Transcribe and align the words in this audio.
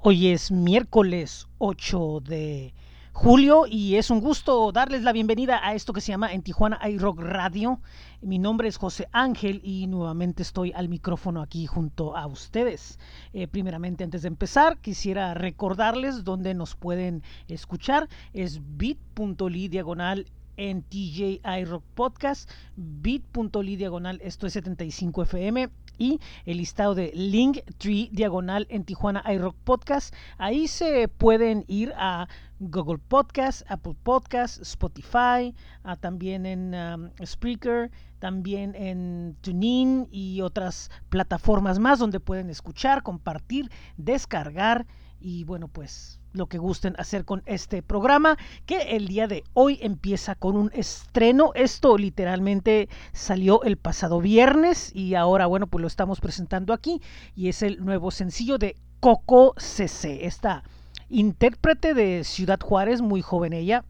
Hoy 0.00 0.28
es 0.28 0.52
miércoles 0.52 1.48
8 1.58 2.20
de 2.20 2.72
julio 3.12 3.64
y 3.68 3.96
es 3.96 4.10
un 4.10 4.20
gusto 4.20 4.70
darles 4.70 5.02
la 5.02 5.10
bienvenida 5.12 5.58
a 5.60 5.74
esto 5.74 5.92
que 5.92 6.00
se 6.00 6.12
llama 6.12 6.32
en 6.32 6.42
Tijuana 6.42 6.78
iRock 6.88 7.18
Radio. 7.18 7.80
Mi 8.22 8.38
nombre 8.38 8.68
es 8.68 8.76
José 8.76 9.08
Ángel 9.10 9.60
y 9.64 9.88
nuevamente 9.88 10.44
estoy 10.44 10.70
al 10.72 10.88
micrófono 10.88 11.42
aquí 11.42 11.66
junto 11.66 12.16
a 12.16 12.28
ustedes. 12.28 13.00
Eh, 13.32 13.48
primeramente, 13.48 14.04
antes 14.04 14.22
de 14.22 14.28
empezar, 14.28 14.78
quisiera 14.78 15.34
recordarles 15.34 16.22
dónde 16.22 16.54
nos 16.54 16.76
pueden 16.76 17.24
escuchar. 17.48 18.08
Es 18.32 18.60
bit.ly 18.76 19.66
diagonal 19.66 20.26
en 20.56 20.82
TJ 20.82 21.40
iRock 21.60 21.82
Podcast, 21.96 22.48
bit.ly 22.76 23.74
diagonal 23.74 24.20
esto 24.22 24.46
es 24.46 24.52
75 24.52 25.22
FM 25.24 25.70
y 25.98 26.20
el 26.46 26.58
listado 26.58 26.94
de 26.94 27.12
Linktree 27.14 28.08
diagonal 28.12 28.66
en 28.70 28.84
Tijuana 28.84 29.22
iRock 29.30 29.56
Podcast. 29.64 30.14
Ahí 30.38 30.68
se 30.68 31.08
pueden 31.08 31.64
ir 31.66 31.92
a 31.96 32.28
Google 32.60 32.98
Podcast, 32.98 33.62
Apple 33.68 33.94
Podcast, 34.02 34.60
Spotify, 34.62 35.54
también 36.00 36.46
en 36.46 36.74
um, 36.74 37.10
Spreaker, 37.24 37.90
también 38.18 38.74
en 38.74 39.36
TuneIn 39.42 40.08
y 40.10 40.40
otras 40.40 40.90
plataformas 41.08 41.78
más 41.78 41.98
donde 41.98 42.20
pueden 42.20 42.50
escuchar, 42.50 43.02
compartir, 43.02 43.70
descargar 43.96 44.86
y 45.20 45.44
bueno 45.44 45.68
pues 45.68 46.20
lo 46.38 46.46
que 46.46 46.56
gusten 46.56 46.94
hacer 46.98 47.26
con 47.26 47.42
este 47.44 47.82
programa 47.82 48.38
que 48.64 48.96
el 48.96 49.08
día 49.08 49.26
de 49.26 49.44
hoy 49.52 49.78
empieza 49.82 50.34
con 50.34 50.56
un 50.56 50.70
estreno. 50.72 51.52
Esto 51.54 51.98
literalmente 51.98 52.88
salió 53.12 53.62
el 53.64 53.76
pasado 53.76 54.20
viernes 54.20 54.94
y 54.94 55.14
ahora 55.14 55.46
bueno 55.46 55.66
pues 55.66 55.82
lo 55.82 55.88
estamos 55.88 56.20
presentando 56.20 56.72
aquí 56.72 57.02
y 57.36 57.48
es 57.48 57.62
el 57.62 57.84
nuevo 57.84 58.10
sencillo 58.10 58.56
de 58.56 58.76
Coco 59.00 59.54
CC 59.58 60.24
esta 60.26 60.62
intérprete 61.10 61.94
de 61.94 62.24
Ciudad 62.24 62.60
Juárez 62.60 63.02
muy 63.02 63.20
joven 63.20 63.52
ella 63.52 63.84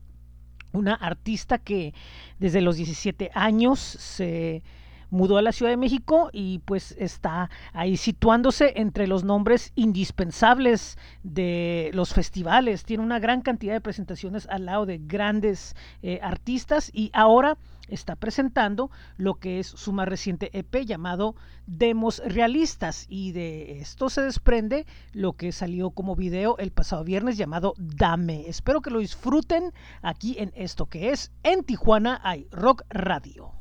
una 0.73 0.95
artista 0.95 1.59
que 1.59 1.95
desde 2.39 2.61
los 2.61 2.77
17 2.77 3.31
años 3.35 3.79
se 3.81 4.63
mudó 5.11 5.37
a 5.39 5.43
la 5.43 5.53
Ciudad 5.53 5.71
de 5.71 5.77
México 5.77 6.31
y 6.33 6.61
pues 6.61 6.95
está 6.99 7.51
ahí 7.73 7.97
situándose 7.97 8.75
entre 8.77 9.07
los 9.07 9.25
nombres 9.25 9.73
indispensables 9.75 10.99
de 11.23 11.91
los 11.95 12.13
festivales. 12.15 12.85
Tiene 12.85 13.03
una 13.03 13.19
gran 13.19 13.43
cantidad 13.43 13.73
de 13.73 13.81
presentaciones 13.81 14.47
al 14.51 14.67
lado 14.67 14.87
de 14.87 14.99
grandes 14.99 15.77
eh, 16.03 16.21
artistas 16.23 16.91
y 16.93 17.11
ahora 17.13 17.57
está 17.89 18.17
presentando 18.17 18.91
lo 19.17 19.35
que 19.35 19.59
es 19.59 19.67
su 19.67 19.93
más 19.93 20.09
reciente 20.09 20.51
EP 20.53 20.85
llamado 20.85 21.35
Demos 21.67 22.23
Realistas 22.25 23.07
y 23.09 23.33
de 23.33 23.81
esto 23.81 24.11
se 24.11 24.23
desprende 24.23 24.87
lo 25.13 25.35
que 25.35 25.53
salió 25.53 25.91
como 25.91 26.15
video 26.15 26.57
el 26.59 26.71
pasado 26.71 27.05
viernes 27.05 27.37
llamado 27.37 27.75
Dame. 27.79 28.45
Espero 28.49 28.81
que 28.81 28.91
lo 28.91 29.01
disfruten 29.01 29.73
aquí 30.03 30.37
en 30.39 30.53
esto 30.55 30.87
que 30.87 31.11
es 31.11 31.33
en 31.43 31.65
Tijuana 31.65 32.21
hay 32.23 32.47
Rock 32.51 32.83
Radio. 32.91 33.58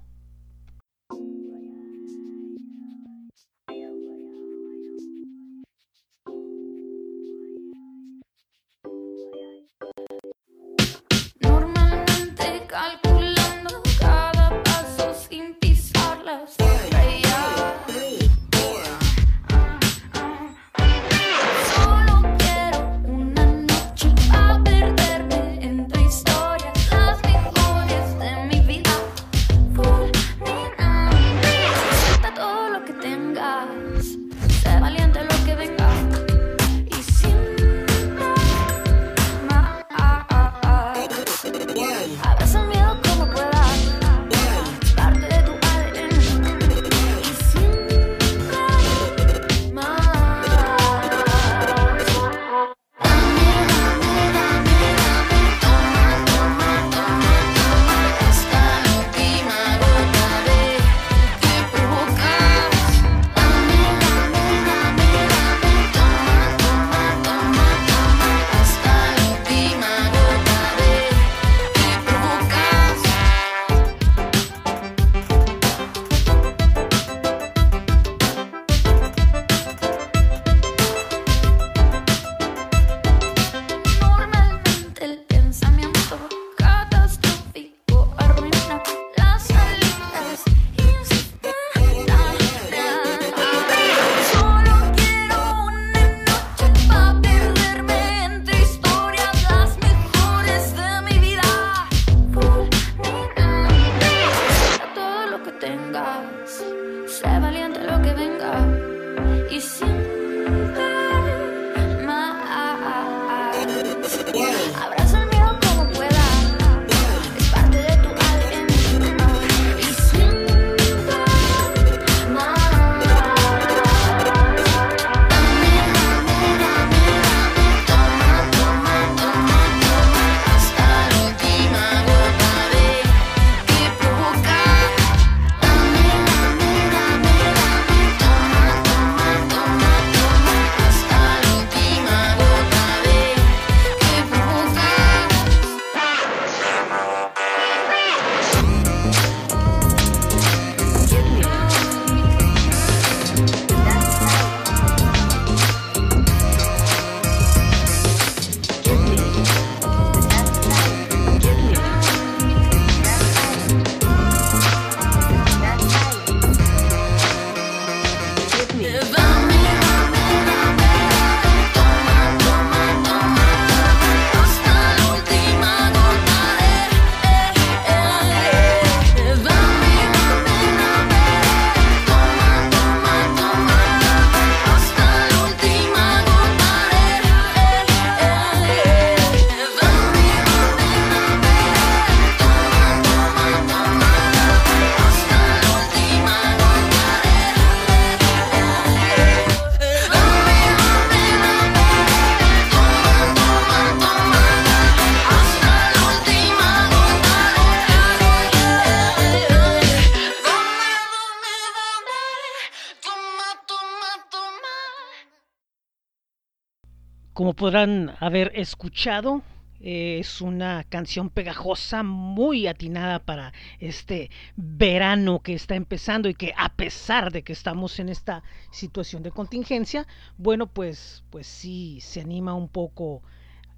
Podrán 217.67 218.15
haber 218.21 218.53
escuchado, 218.55 219.41
es 219.81 220.39
una 220.39 220.85
canción 220.85 221.29
pegajosa 221.29 222.01
muy 222.01 222.65
atinada 222.65 223.19
para 223.19 223.51
este 223.81 224.31
verano 224.55 225.41
que 225.41 225.53
está 225.53 225.75
empezando 225.75 226.29
y 226.29 226.33
que 226.33 226.53
a 226.55 226.69
pesar 226.69 227.29
de 227.33 227.43
que 227.43 227.51
estamos 227.51 227.99
en 227.99 228.07
esta 228.07 228.41
situación 228.71 229.21
de 229.21 229.31
contingencia, 229.31 230.07
bueno, 230.37 230.67
pues 230.67 231.25
pues 231.29 231.45
sí 231.45 231.99
se 231.99 232.21
anima 232.21 232.53
un 232.53 232.69
poco 232.69 233.21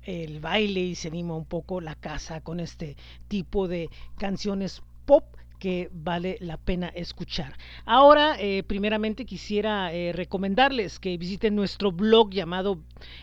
el 0.03 0.39
baile 0.39 0.81
y 0.81 0.94
se 0.94 1.07
anima 1.07 1.35
un 1.35 1.45
poco 1.45 1.81
la 1.81 1.95
casa 1.95 2.42
con 2.42 2.59
este 2.59 2.95
tipo 3.27 3.68
de 3.68 3.89
canciones 4.19 4.83
pop 5.07 5.25
que 5.59 5.89
vale 5.94 6.38
la 6.39 6.57
pena 6.57 6.88
escuchar. 6.88 7.57
Ahora, 7.85 8.35
eh, 8.39 8.63
primeramente 8.63 9.25
quisiera 9.25 9.94
eh, 9.94 10.13
recomendarles 10.13 11.00
que 11.00 11.17
visiten 11.17 11.56
nuestro 11.56 11.91
blog 11.91 12.31
llamado 12.31 12.79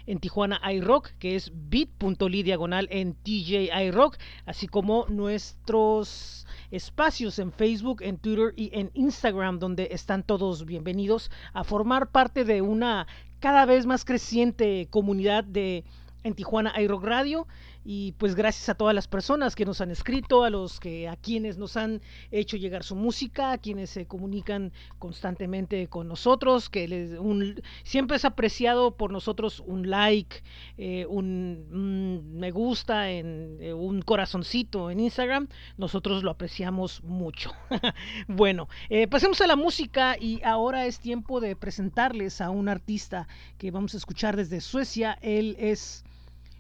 en 0.06 0.20
Tijuana 0.20 0.60
iRock, 0.72 1.10
que 1.18 1.34
es 1.34 1.50
bit.ly 1.54 2.42
diagonal 2.42 2.88
en 2.90 3.14
TJ 3.14 3.70
iRock, 3.86 4.18
así 4.44 4.68
como 4.68 5.06
nuestros 5.08 6.46
espacios 6.70 7.38
en 7.38 7.52
Facebook, 7.52 8.02
en 8.02 8.18
Twitter 8.18 8.52
y 8.56 8.70
en 8.72 8.90
Instagram, 8.94 9.58
donde 9.58 9.88
están 9.92 10.22
todos 10.22 10.66
bienvenidos 10.66 11.30
a 11.52 11.64
formar 11.64 12.10
parte 12.10 12.44
de 12.44 12.60
una 12.60 13.06
cada 13.40 13.64
vez 13.64 13.86
más 13.86 14.04
creciente 14.04 14.88
comunidad 14.90 15.44
de 15.44 15.84
en 16.22 16.34
Tijuana 16.34 16.74
iRock 16.80 17.04
Radio 17.04 17.46
y 17.88 18.12
pues 18.18 18.34
gracias 18.34 18.68
a 18.68 18.74
todas 18.74 18.96
las 18.96 19.06
personas 19.06 19.54
que 19.54 19.64
nos 19.64 19.80
han 19.80 19.92
escrito, 19.92 20.42
a 20.42 20.50
los 20.50 20.80
que 20.80 21.08
a 21.08 21.14
quienes 21.14 21.56
nos 21.56 21.76
han 21.76 22.02
hecho 22.32 22.56
llegar 22.56 22.82
su 22.82 22.96
música, 22.96 23.52
a 23.52 23.58
quienes 23.58 23.90
se 23.90 24.06
comunican 24.06 24.72
constantemente 24.98 25.86
con 25.86 26.08
nosotros, 26.08 26.68
que 26.68 26.88
les, 26.88 27.16
un, 27.16 27.62
siempre 27.84 28.16
es 28.16 28.24
apreciado 28.24 28.96
por 28.96 29.12
nosotros 29.12 29.62
un 29.64 29.88
like, 29.88 30.42
eh, 30.78 31.06
un, 31.08 31.68
un, 31.70 32.40
me 32.40 32.50
gusta, 32.50 33.08
en, 33.08 33.58
eh, 33.60 33.72
un 33.72 34.02
corazoncito 34.02 34.90
en 34.90 34.98
Instagram, 34.98 35.46
nosotros 35.76 36.24
lo 36.24 36.32
apreciamos 36.32 37.04
mucho. 37.04 37.52
bueno, 38.26 38.68
eh, 38.90 39.06
pasemos 39.06 39.40
a 39.42 39.46
la 39.46 39.54
música 39.54 40.16
y 40.18 40.42
ahora 40.42 40.86
es 40.86 40.98
tiempo 40.98 41.40
de 41.40 41.54
presentarles 41.54 42.40
a 42.40 42.50
un 42.50 42.68
artista 42.68 43.28
que 43.58 43.70
vamos 43.70 43.94
a 43.94 43.98
escuchar 43.98 44.36
desde 44.36 44.60
Suecia. 44.60 45.16
Él 45.22 45.54
es 45.60 46.04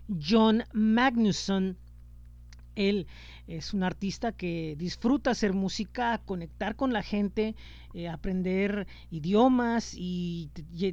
John 0.08 0.64
Magnusson. 0.72 1.76
Él 2.74 3.06
es 3.46 3.72
un 3.72 3.82
artista 3.82 4.32
que 4.32 4.74
disfruta 4.76 5.30
hacer 5.30 5.54
música, 5.54 6.20
conectar 6.24 6.76
con 6.76 6.92
la 6.92 7.02
gente, 7.02 7.54
eh, 7.94 8.08
aprender 8.08 8.86
idiomas 9.10 9.94
y, 9.96 10.50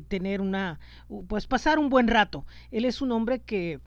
tener 0.07 0.39
una, 0.39 0.80
pues 1.27 1.48
pasar 1.48 1.80
un 1.80 1.89
buen 1.89 2.07
rato. 2.07 2.45
Él 2.71 2.86
es 2.86 3.01
un 3.01 3.12
hombre 3.12 3.42
que 3.42 3.81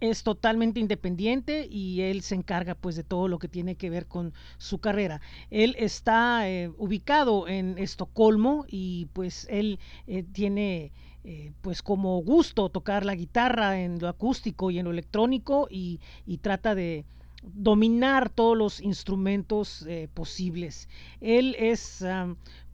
es 0.00 0.24
totalmente 0.24 0.80
independiente 0.80 1.68
y 1.70 2.00
él 2.00 2.22
se 2.22 2.34
encarga 2.34 2.74
pues 2.74 2.96
de 2.96 3.04
todo 3.04 3.28
lo 3.28 3.38
que 3.38 3.46
tiene 3.46 3.76
que 3.76 3.88
ver 3.88 4.06
con 4.08 4.34
su 4.58 4.78
carrera. 4.78 5.20
Él 5.50 5.76
está 5.78 6.48
eh, 6.48 6.70
ubicado 6.76 7.46
en 7.46 7.78
Estocolmo 7.78 8.64
y 8.68 9.06
pues 9.12 9.46
él 9.48 9.78
eh, 10.08 10.24
tiene 10.24 10.92
eh, 11.24 11.52
pues 11.60 11.82
como 11.82 12.20
gusto 12.20 12.68
tocar 12.68 13.04
la 13.04 13.14
guitarra 13.14 13.80
en 13.80 14.00
lo 14.00 14.08
acústico 14.08 14.72
y 14.72 14.80
en 14.80 14.84
lo 14.86 14.90
electrónico 14.90 15.68
y, 15.70 16.00
trata 16.40 16.74
de 16.74 17.04
dominar 17.42 18.28
todos 18.28 18.58
los 18.58 18.80
instrumentos 18.80 19.86
eh, 19.86 20.08
posibles. 20.12 20.88
Él 21.20 21.54
es 21.60 22.04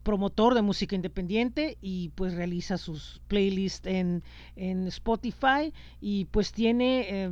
promotor 0.01 0.55
de 0.55 0.63
música 0.63 0.95
independiente 0.95 1.77
y 1.79 2.09
pues 2.09 2.33
realiza 2.33 2.79
sus 2.79 3.21
playlists 3.27 3.85
en, 3.85 4.23
en 4.55 4.87
Spotify 4.87 5.71
y 6.01 6.25
pues 6.25 6.51
tiene 6.51 7.05
eh, 7.07 7.31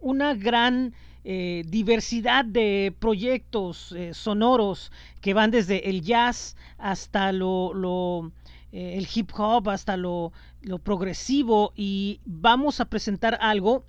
una 0.00 0.34
gran 0.34 0.92
diversidad 1.24 2.44
de 2.44 2.94
proyectos 2.98 3.94
sonoros 4.12 4.92
que 5.22 5.32
van 5.32 5.50
desde 5.50 5.88
el 5.88 6.02
jazz 6.02 6.54
hasta 6.76 7.32
lo 7.32 8.30
eh, 8.74 8.98
el 8.98 9.06
hip 9.14 9.30
hop 9.38 9.68
hasta 9.68 9.96
lo, 9.96 10.32
lo 10.62 10.80
progresivo 10.80 11.72
y 11.76 12.20
vamos 12.24 12.80
a 12.80 12.86
presentar 12.86 13.38
algo 13.40 13.84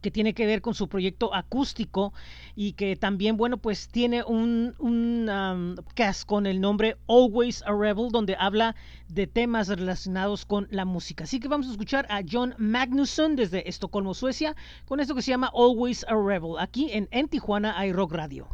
que 0.00 0.12
tiene 0.12 0.34
que 0.34 0.46
ver 0.46 0.62
con 0.62 0.74
su 0.74 0.88
proyecto 0.88 1.34
acústico 1.34 2.12
y 2.54 2.74
que 2.74 2.94
también, 2.94 3.36
bueno, 3.36 3.56
pues 3.56 3.88
tiene 3.88 4.22
un, 4.22 4.76
un 4.78 5.82
cast 5.96 6.26
con 6.26 6.46
el 6.46 6.60
nombre 6.60 6.96
Always 7.08 7.62
a 7.62 7.72
Rebel, 7.72 8.10
donde 8.12 8.36
habla 8.38 8.76
de 9.08 9.26
temas 9.26 9.66
relacionados 9.66 10.44
con 10.44 10.68
la 10.70 10.84
música. 10.84 11.24
Así 11.24 11.40
que 11.40 11.48
vamos 11.48 11.66
a 11.66 11.72
escuchar 11.72 12.06
a 12.08 12.20
John 12.30 12.54
Magnusson 12.56 13.34
desde 13.34 13.68
Estocolmo, 13.68 14.14
Suecia, 14.14 14.54
con 14.86 15.00
esto 15.00 15.16
que 15.16 15.22
se 15.22 15.32
llama 15.32 15.50
Always 15.52 16.04
a 16.04 16.14
Rebel, 16.14 16.52
aquí 16.60 16.92
en, 16.92 17.08
en 17.10 17.26
Tijuana 17.26 17.76
hay 17.76 17.92
Rock 17.92 18.12
Radio. 18.12 18.46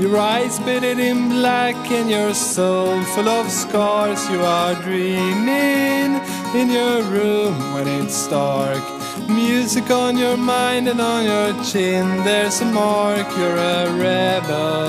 Your 0.00 0.16
eyes 0.16 0.58
bedded 0.60 0.98
in 0.98 1.28
black 1.28 1.76
and 1.90 2.08
your 2.08 2.32
soul 2.32 3.02
full 3.12 3.28
of 3.28 3.50
scars. 3.50 4.26
You 4.30 4.40
are 4.40 4.74
dreaming 4.76 6.18
in 6.54 6.70
your 6.70 7.02
room 7.02 7.74
when 7.74 7.86
it's 7.86 8.26
dark. 8.28 8.82
Music 9.28 9.90
on 9.90 10.16
your 10.16 10.38
mind 10.38 10.88
and 10.88 11.02
on 11.02 11.24
your 11.24 11.52
chin, 11.62 12.24
there's 12.24 12.62
a 12.62 12.64
mark. 12.64 13.28
You're 13.36 13.58
a 13.58 13.92
rebel, 13.92 14.88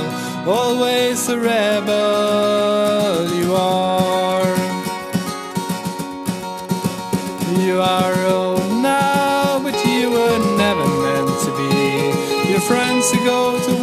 always 0.49 1.27
a 1.27 1.37
rebel. 1.37 3.27
You 3.35 3.53
are. 3.53 4.55
You 7.59 7.81
are 7.81 8.15
old 8.27 8.81
now, 8.81 9.59
but 9.61 9.75
you 9.85 10.09
were 10.09 10.39
never 10.57 10.87
meant 11.03 11.37
to 11.43 11.51
be. 11.57 12.49
Your 12.49 12.61
friends 12.61 13.11
who 13.11 13.19
go 13.25 13.59
to 13.65 13.80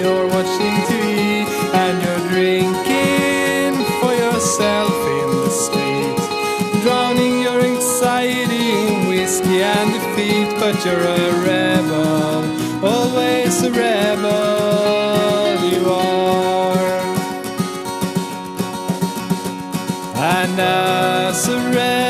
you're 0.00 0.26
watching 0.28 0.76
TV 0.88 1.44
and 1.82 1.94
you're 2.02 2.24
drinking 2.32 3.74
for 4.00 4.14
yourself 4.14 4.94
in 5.20 5.28
the 5.44 5.50
street, 5.64 6.18
drowning 6.82 7.42
your 7.42 7.60
anxiety 7.60 8.70
in 8.70 9.08
whiskey 9.08 9.62
and 9.62 9.92
defeat. 9.92 10.48
But 10.58 10.82
you're 10.84 11.06
a 11.20 11.32
rebel, 11.44 12.40
always 12.84 13.62
a 13.62 13.70
rebel. 13.70 14.30
You 15.70 15.82
are, 15.90 17.00
and 20.16 20.58
as 20.58 21.48
a 21.48 21.58
rebel, 21.76 22.09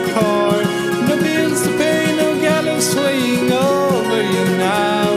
car. 0.00 0.62
No 1.08 1.16
bills 1.20 1.62
to 1.62 1.70
pay, 1.76 2.14
no 2.16 2.40
gallows 2.40 2.90
swaying 2.92 3.52
over 3.52 4.22
you 4.22 4.44
now. 4.56 5.08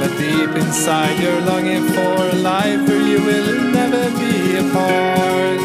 But 0.00 0.10
deep 0.18 0.50
inside, 0.56 1.20
you're 1.22 1.40
longing 1.42 1.84
for 1.94 2.14
a 2.34 2.36
life 2.36 2.88
where 2.88 3.02
you 3.10 3.20
will 3.22 3.52
never 3.78 4.04
be 4.18 4.56
apart. 4.56 5.60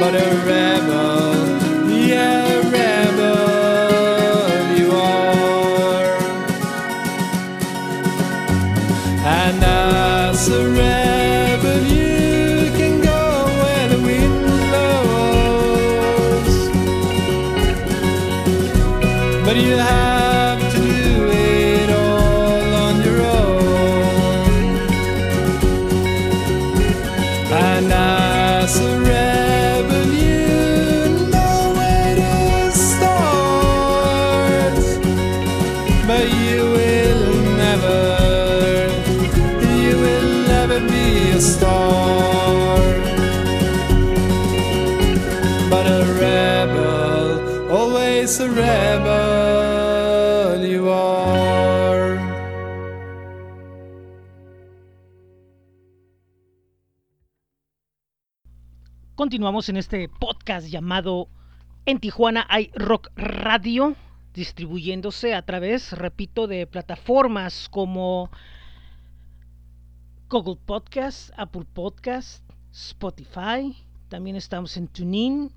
But 0.00 0.14
a 0.14 0.28
rebel, 0.46 1.90
yeah, 1.90 2.53
Continuamos 59.34 59.68
en 59.68 59.76
este 59.78 60.08
podcast 60.08 60.68
llamado 60.68 61.28
En 61.86 61.98
Tijuana 61.98 62.46
hay 62.48 62.70
Rock 62.72 63.10
Radio, 63.16 63.96
distribuyéndose 64.32 65.34
a 65.34 65.44
través, 65.44 65.90
repito, 65.90 66.46
de 66.46 66.68
plataformas 66.68 67.68
como 67.68 68.30
Google 70.30 70.60
Podcast, 70.64 71.32
Apple 71.36 71.64
Podcast, 71.74 72.48
Spotify. 72.72 73.76
También 74.08 74.36
estamos 74.36 74.76
en 74.76 74.86
TuneIn, 74.86 75.50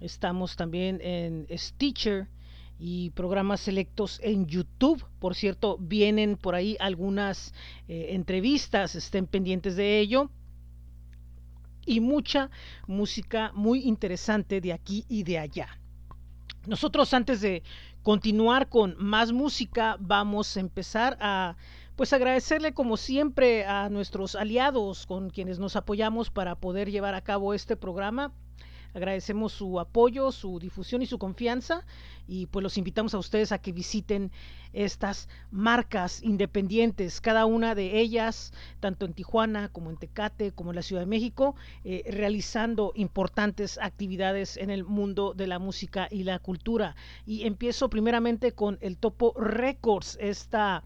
estamos 0.00 0.56
también 0.56 1.00
en 1.00 1.46
Stitcher 1.56 2.26
y 2.80 3.10
programas 3.10 3.60
selectos 3.60 4.18
en 4.24 4.46
YouTube. 4.46 5.04
Por 5.20 5.36
cierto, 5.36 5.78
vienen 5.78 6.36
por 6.36 6.56
ahí 6.56 6.76
algunas 6.80 7.54
eh, 7.86 8.08
entrevistas, 8.10 8.96
estén 8.96 9.28
pendientes 9.28 9.76
de 9.76 10.00
ello 10.00 10.30
y 11.86 12.00
mucha 12.00 12.50
música 12.86 13.52
muy 13.54 13.80
interesante 13.80 14.60
de 14.60 14.72
aquí 14.72 15.04
y 15.08 15.22
de 15.22 15.38
allá. 15.38 15.68
Nosotros 16.66 17.14
antes 17.14 17.40
de 17.40 17.62
continuar 18.02 18.68
con 18.68 18.94
más 18.98 19.32
música 19.32 19.96
vamos 20.00 20.56
a 20.56 20.60
empezar 20.60 21.16
a 21.20 21.56
pues 21.96 22.12
agradecerle 22.12 22.72
como 22.72 22.96
siempre 22.96 23.66
a 23.66 23.90
nuestros 23.90 24.34
aliados 24.34 25.06
con 25.06 25.28
quienes 25.28 25.58
nos 25.58 25.76
apoyamos 25.76 26.30
para 26.30 26.54
poder 26.54 26.90
llevar 26.90 27.14
a 27.14 27.20
cabo 27.20 27.52
este 27.52 27.76
programa. 27.76 28.32
Agradecemos 28.94 29.52
su 29.52 29.78
apoyo, 29.80 30.32
su 30.32 30.58
difusión 30.58 31.02
y 31.02 31.06
su 31.06 31.18
confianza 31.18 31.84
y 32.26 32.46
pues 32.46 32.62
los 32.62 32.78
invitamos 32.78 33.14
a 33.14 33.18
ustedes 33.18 33.52
a 33.52 33.58
que 33.58 33.72
visiten 33.72 34.30
estas 34.72 35.28
marcas 35.50 36.22
independientes, 36.22 37.20
cada 37.20 37.44
una 37.44 37.74
de 37.74 37.98
ellas, 37.98 38.52
tanto 38.78 39.04
en 39.04 39.14
Tijuana 39.14 39.68
como 39.68 39.90
en 39.90 39.96
Tecate, 39.96 40.52
como 40.52 40.70
en 40.70 40.76
la 40.76 40.82
Ciudad 40.82 41.02
de 41.02 41.06
México, 41.06 41.56
eh, 41.84 42.04
realizando 42.08 42.92
importantes 42.94 43.78
actividades 43.78 44.56
en 44.56 44.70
el 44.70 44.84
mundo 44.84 45.34
de 45.34 45.48
la 45.48 45.58
música 45.58 46.08
y 46.10 46.22
la 46.22 46.38
cultura. 46.38 46.94
Y 47.26 47.46
empiezo 47.46 47.90
primeramente 47.90 48.52
con 48.52 48.78
el 48.80 48.96
Topo 48.96 49.34
Records, 49.36 50.16
esta 50.20 50.84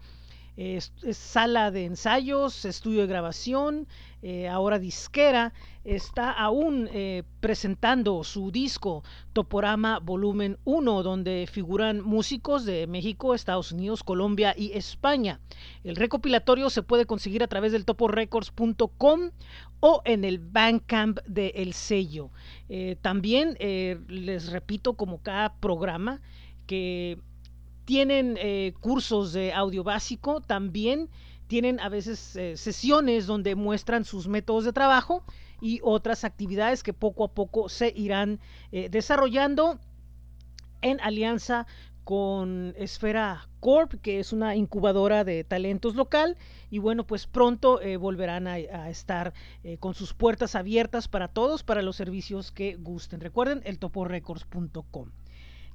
es, 0.57 0.93
es 1.03 1.17
sala 1.17 1.69
de 1.69 1.85
ensayos, 1.85 2.65
estudio 2.65 3.01
de 3.01 3.07
grabación, 3.07 3.87
eh, 4.27 4.47
ahora 4.47 4.79
disquera, 4.79 5.53
está 5.83 6.31
aún 6.31 6.89
eh, 6.91 7.21
presentando 7.41 8.23
su 8.23 8.49
disco 8.49 9.03
Toporama 9.33 9.99
Volumen 9.99 10.57
1, 10.63 11.03
donde 11.03 11.47
figuran 11.47 12.01
músicos 12.01 12.65
de 12.65 12.87
México, 12.87 13.35
Estados 13.35 13.71
Unidos, 13.71 14.01
Colombia 14.01 14.55
y 14.57 14.71
España. 14.71 15.41
El 15.83 15.95
recopilatorio 15.95 16.71
se 16.71 16.81
puede 16.81 17.05
conseguir 17.05 17.43
a 17.43 17.47
través 17.47 17.71
del 17.71 17.85
toporecords.com 17.85 19.29
o 19.79 20.01
en 20.05 20.23
el 20.23 20.39
Bandcamp 20.39 21.19
del 21.27 21.51
el 21.53 21.73
sello. 21.73 22.31
Eh, 22.67 22.97
también 23.03 23.55
les 23.59 24.49
repito, 24.51 24.93
como 24.95 25.21
cada 25.21 25.53
programa, 25.57 26.19
que 26.65 27.19
tienen 27.85 28.39
cursos 28.79 29.33
de 29.33 29.53
audio 29.53 29.83
básico, 29.83 30.41
también 30.41 31.11
tienen 31.47 31.79
a 31.79 31.89
veces 31.89 32.35
eh, 32.35 32.57
sesiones 32.57 33.27
donde 33.27 33.55
muestran 33.55 34.05
sus 34.05 34.27
métodos 34.27 34.65
de 34.65 34.73
trabajo 34.73 35.23
y 35.61 35.79
otras 35.83 36.23
actividades 36.23 36.83
que 36.83 36.93
poco 36.93 37.23
a 37.23 37.33
poco 37.33 37.69
se 37.69 37.93
irán 37.95 38.39
eh, 38.71 38.89
desarrollando 38.89 39.79
en 40.81 40.99
alianza 41.01 41.67
con 42.03 42.75
Esfera 42.77 43.49
Corp, 43.59 43.93
que 44.01 44.19
es 44.19 44.31
una 44.31 44.55
incubadora 44.55 45.23
de 45.23 45.43
talentos 45.43 45.95
local, 45.95 46.37
y 46.69 46.77
bueno, 46.77 47.07
pues 47.07 47.25
pronto 47.25 47.81
eh, 47.81 47.97
volverán 47.97 48.45
a, 48.45 48.59
estar 48.89 49.33
con 49.79 49.95
sus 49.95 50.13
puertas 50.13 50.53
abiertas 50.53 51.07
para 51.07 51.29
todos, 51.29 51.63
para 51.63 51.81
los 51.81 51.95
servicios 51.95 52.51
que 52.51 52.75
gusten. 52.75 53.21
Recuerden, 53.21 53.63
el 53.65 53.79
toporecords.com. 53.79 55.09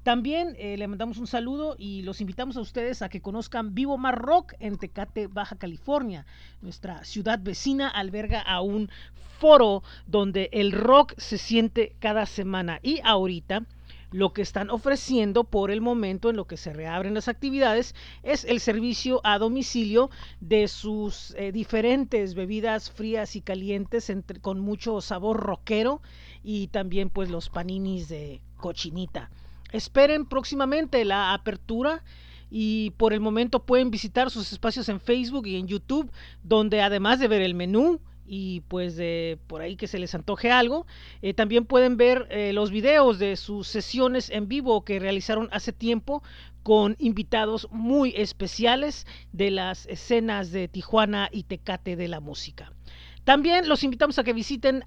También 0.02 0.56
eh, 0.58 0.78
le 0.78 0.88
mandamos 0.88 1.18
un 1.18 1.26
saludo 1.26 1.76
y 1.78 2.00
los 2.02 2.22
invitamos 2.22 2.56
a 2.56 2.62
ustedes 2.62 3.02
a 3.02 3.10
que 3.10 3.20
conozcan 3.20 3.74
Vivo 3.74 3.98
Mar 3.98 4.18
Rock 4.18 4.54
en 4.58 4.78
Tecate, 4.78 5.26
Baja 5.26 5.56
California. 5.56 6.24
Nuestra 6.62 7.04
ciudad 7.04 7.38
vecina 7.38 7.88
alberga 7.88 8.40
a 8.40 8.62
un 8.62 8.90
foro 9.38 9.82
donde 10.06 10.48
el 10.52 10.72
rock 10.72 11.12
se 11.18 11.36
siente 11.36 11.96
cada 11.98 12.24
semana. 12.24 12.80
Y 12.82 13.00
ahorita 13.04 13.66
lo 14.10 14.32
que 14.32 14.42
están 14.42 14.70
ofreciendo 14.70 15.44
por 15.44 15.70
el 15.70 15.82
momento 15.82 16.30
en 16.30 16.36
lo 16.36 16.46
que 16.46 16.56
se 16.56 16.72
reabren 16.72 17.14
las 17.14 17.28
actividades 17.28 17.94
es 18.22 18.44
el 18.44 18.60
servicio 18.60 19.20
a 19.22 19.38
domicilio 19.38 20.10
de 20.40 20.66
sus 20.66 21.34
eh, 21.36 21.52
diferentes 21.52 22.34
bebidas 22.34 22.90
frías 22.90 23.36
y 23.36 23.42
calientes 23.42 24.10
entre, 24.10 24.40
con 24.40 24.60
mucho 24.60 25.00
sabor 25.00 25.38
rockero 25.40 26.00
y 26.42 26.68
también 26.68 27.10
pues 27.10 27.28
los 27.28 27.50
paninis 27.50 28.08
de 28.08 28.40
cochinita. 28.56 29.30
Esperen 29.72 30.26
próximamente 30.26 31.04
la 31.04 31.32
apertura 31.32 32.02
y 32.50 32.90
por 32.96 33.12
el 33.12 33.20
momento 33.20 33.64
pueden 33.64 33.90
visitar 33.90 34.30
sus 34.30 34.52
espacios 34.52 34.88
en 34.88 35.00
Facebook 35.00 35.46
y 35.46 35.56
en 35.56 35.68
YouTube, 35.68 36.10
donde 36.42 36.82
además 36.82 37.20
de 37.20 37.28
ver 37.28 37.42
el 37.42 37.54
menú 37.54 38.00
y 38.26 38.60
pues 38.68 38.96
de 38.96 39.38
por 39.48 39.60
ahí 39.60 39.74
que 39.76 39.88
se 39.88 39.98
les 39.98 40.14
antoje 40.14 40.52
algo, 40.52 40.86
eh, 41.20 41.34
también 41.34 41.64
pueden 41.64 41.96
ver 41.96 42.28
eh, 42.30 42.52
los 42.52 42.70
videos 42.70 43.18
de 43.18 43.36
sus 43.36 43.66
sesiones 43.66 44.30
en 44.30 44.46
vivo 44.46 44.84
que 44.84 45.00
realizaron 45.00 45.48
hace 45.50 45.72
tiempo 45.72 46.22
con 46.62 46.94
invitados 46.98 47.68
muy 47.72 48.12
especiales 48.16 49.06
de 49.32 49.50
las 49.50 49.86
escenas 49.86 50.52
de 50.52 50.68
Tijuana 50.68 51.28
y 51.32 51.44
Tecate 51.44 51.96
de 51.96 52.06
la 52.08 52.20
música. 52.20 52.72
También 53.24 53.68
los 53.68 53.82
invitamos 53.82 54.18
a 54.18 54.24
que 54.24 54.32
visiten 54.32 54.84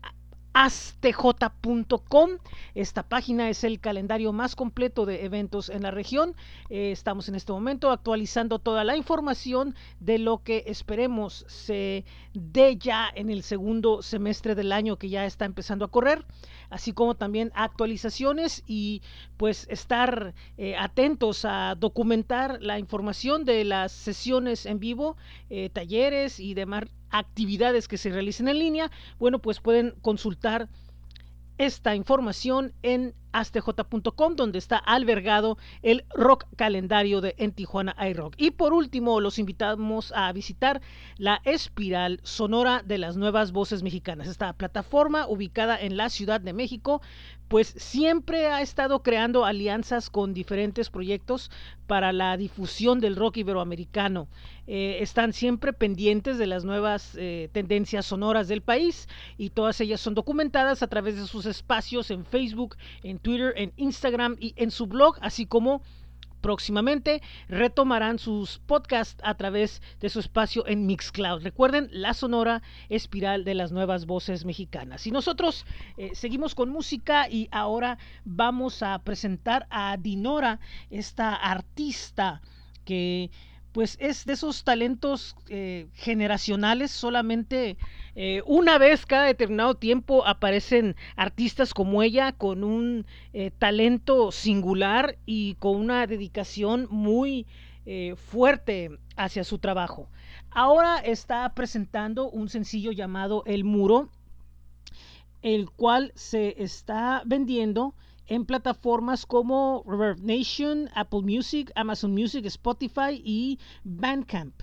astj.com. 0.54 2.30
Esta 2.76 3.04
página 3.04 3.50
es 3.50 3.64
el 3.64 3.80
calendario 3.80 4.32
más 4.34 4.56
completo 4.56 5.06
de 5.06 5.26
eventos 5.26 5.70
en 5.70 5.84
la 5.84 5.92
región. 5.92 6.36
Eh, 6.70 6.92
estamos 6.92 7.28
en 7.28 7.36
este 7.36 7.52
momento 7.52 7.92
actualizando 7.92 8.60
toda 8.60 8.84
la 8.84 8.96
información 8.96 9.76
de 10.00 10.20
lo 10.20 10.44
que 10.44 10.64
esperemos 10.68 11.46
se 11.48 12.06
dé 12.34 12.78
ya 12.78 13.10
en 13.14 13.30
el 13.30 13.44
segundo 13.44 14.02
semestre 14.02 14.56
del 14.56 14.72
año 14.72 14.98
que 14.98 15.10
ya 15.10 15.26
está 15.26 15.46
empezando 15.46 15.86
a 15.86 15.92
correr, 15.92 16.26
así 16.74 16.92
como 16.92 17.14
también 17.14 17.52
actualizaciones 17.54 18.64
y 18.66 19.04
pues 19.38 19.68
estar 19.70 20.34
eh, 20.58 20.76
atentos 20.76 21.46
a 21.46 21.76
documentar 21.76 22.58
la 22.62 22.80
información 22.80 23.46
de 23.46 23.64
las 23.64 23.92
sesiones 23.92 24.66
en 24.66 24.80
vivo, 24.80 25.16
eh, 25.52 25.70
talleres 25.70 26.40
y 26.40 26.56
demás 26.56 26.86
actividades 27.12 27.88
que 27.88 28.00
se 28.00 28.10
realicen 28.10 28.48
en 28.48 28.58
línea, 28.58 28.92
bueno, 29.20 29.38
pues 29.38 29.60
pueden 29.60 29.94
consultar 30.02 30.68
esta 31.58 31.96
información 31.96 32.74
en 32.82 33.14
astj.com 33.34 34.36
donde 34.36 34.60
está 34.60 34.78
albergado 34.78 35.58
el 35.82 36.06
rock 36.14 36.46
calendario 36.56 37.20
de 37.20 37.36
En 37.38 37.52
Tijuana 37.52 37.96
iRock. 38.08 38.36
Y 38.38 38.52
por 38.52 38.74
último, 38.74 39.20
los 39.20 39.40
invitamos 39.40 40.14
a 40.16 40.32
visitar 40.32 40.82
la 41.18 41.42
espiral 41.44 42.20
sonora 42.24 42.84
de 42.86 42.98
las 42.98 43.18
nuevas 43.18 43.52
voces 43.52 43.84
mexicanas. 43.84 44.28
Esta 44.28 44.54
plataforma 44.54 45.28
ubicada 45.28 45.80
en 45.80 45.98
la 45.98 46.10
Ciudad 46.10 46.40
de 46.40 46.54
México, 46.54 47.02
pues 47.54 47.68
siempre 47.78 48.48
ha 48.48 48.64
estado 48.64 49.04
creando 49.04 49.46
alianzas 49.46 50.10
con 50.10 50.34
diferentes 50.34 50.90
proyectos 50.90 51.52
para 51.86 52.12
la 52.12 52.36
difusión 52.36 53.00
del 53.00 53.16
rock 53.16 53.38
iberoamericano. 53.38 54.28
Eh, 54.66 54.98
están 55.02 55.34
siempre 55.34 55.72
pendientes 55.72 56.40
de 56.40 56.48
las 56.48 56.66
nuevas 56.66 57.16
eh, 57.16 57.50
tendencias 57.52 58.08
sonoras 58.08 58.48
del 58.48 58.64
país 58.64 59.08
y 59.38 59.52
todas 59.52 59.80
ellas 59.82 60.02
son 60.02 60.16
documentadas 60.16 60.82
a 60.82 60.88
través 60.88 61.16
de 61.16 61.28
sus 61.28 61.46
espacios 61.46 62.10
en 62.10 62.26
Facebook, 62.26 62.76
en 63.04 63.20
Twitter, 63.20 63.54
en 63.56 63.72
Instagram 63.78 64.36
y 64.40 64.56
en 64.58 64.72
su 64.72 64.88
blog, 64.88 65.20
así 65.22 65.46
como 65.46 65.84
próximamente 66.44 67.22
retomarán 67.48 68.20
sus 68.20 68.60
podcasts 68.60 69.24
a 69.24 69.34
través 69.36 69.82
de 70.02 70.10
su 70.10 70.20
espacio 70.20 70.68
en 70.68 70.86
Mixcloud. 70.86 71.42
Recuerden 71.42 71.88
la 71.92 72.14
sonora 72.14 72.62
espiral 72.90 73.46
de 73.46 73.56
las 73.56 73.72
nuevas 73.72 74.06
voces 74.06 74.44
mexicanas. 74.44 75.08
Y 75.08 75.12
nosotros 75.12 75.66
eh, 75.98 76.12
seguimos 76.14 76.54
con 76.54 76.70
música 76.70 77.30
y 77.30 77.48
ahora 77.52 77.98
vamos 78.26 78.84
a 78.84 79.00
presentar 79.00 79.68
a 79.70 79.96
Dinora, 79.98 80.60
esta 80.90 81.34
artista 81.34 82.42
que 82.84 83.32
pues 83.74 83.98
es 84.00 84.26
de 84.26 84.34
esos 84.34 84.64
talentos 84.64 85.36
eh, 85.50 85.88
generacionales, 85.94 86.92
solamente 86.92 87.76
eh, 88.16 88.44
una 88.46 88.78
vez 88.78 89.06
cada 89.08 89.26
determinado 89.26 89.74
tiempo 89.74 90.26
aparecen 90.28 90.96
artistas 91.16 91.74
como 91.74 92.04
ella 92.04 92.34
con 92.34 92.64
un 92.64 93.08
eh, 93.34 93.52
talento 93.58 94.32
singular 94.32 95.18
y 95.26 95.56
con 95.56 95.76
una 95.76 96.08
dedicación 96.08 96.88
muy 96.90 97.46
fuerte 98.16 98.92
hacia 99.18 99.44
su 99.44 99.58
trabajo. 99.60 100.08
Ahora 100.52 101.00
está 101.00 101.54
presentando 101.54 102.30
un 102.30 102.48
sencillo 102.48 102.94
llamado 102.94 103.44
El 103.46 103.66
Muro, 103.66 104.08
el 105.42 105.70
cual 105.70 106.14
se 106.16 106.64
está 106.64 107.24
vendiendo 107.26 107.94
en 108.28 108.46
plataformas 108.46 109.26
como 109.26 109.84
Reverb 109.88 110.22
Nation, 110.22 110.90
Apple 110.96 111.22
Music, 111.22 111.72
Amazon 111.76 112.14
Music, 112.14 112.46
Spotify 112.46 113.22
y 113.24 113.60
Bandcamp. 113.84 114.54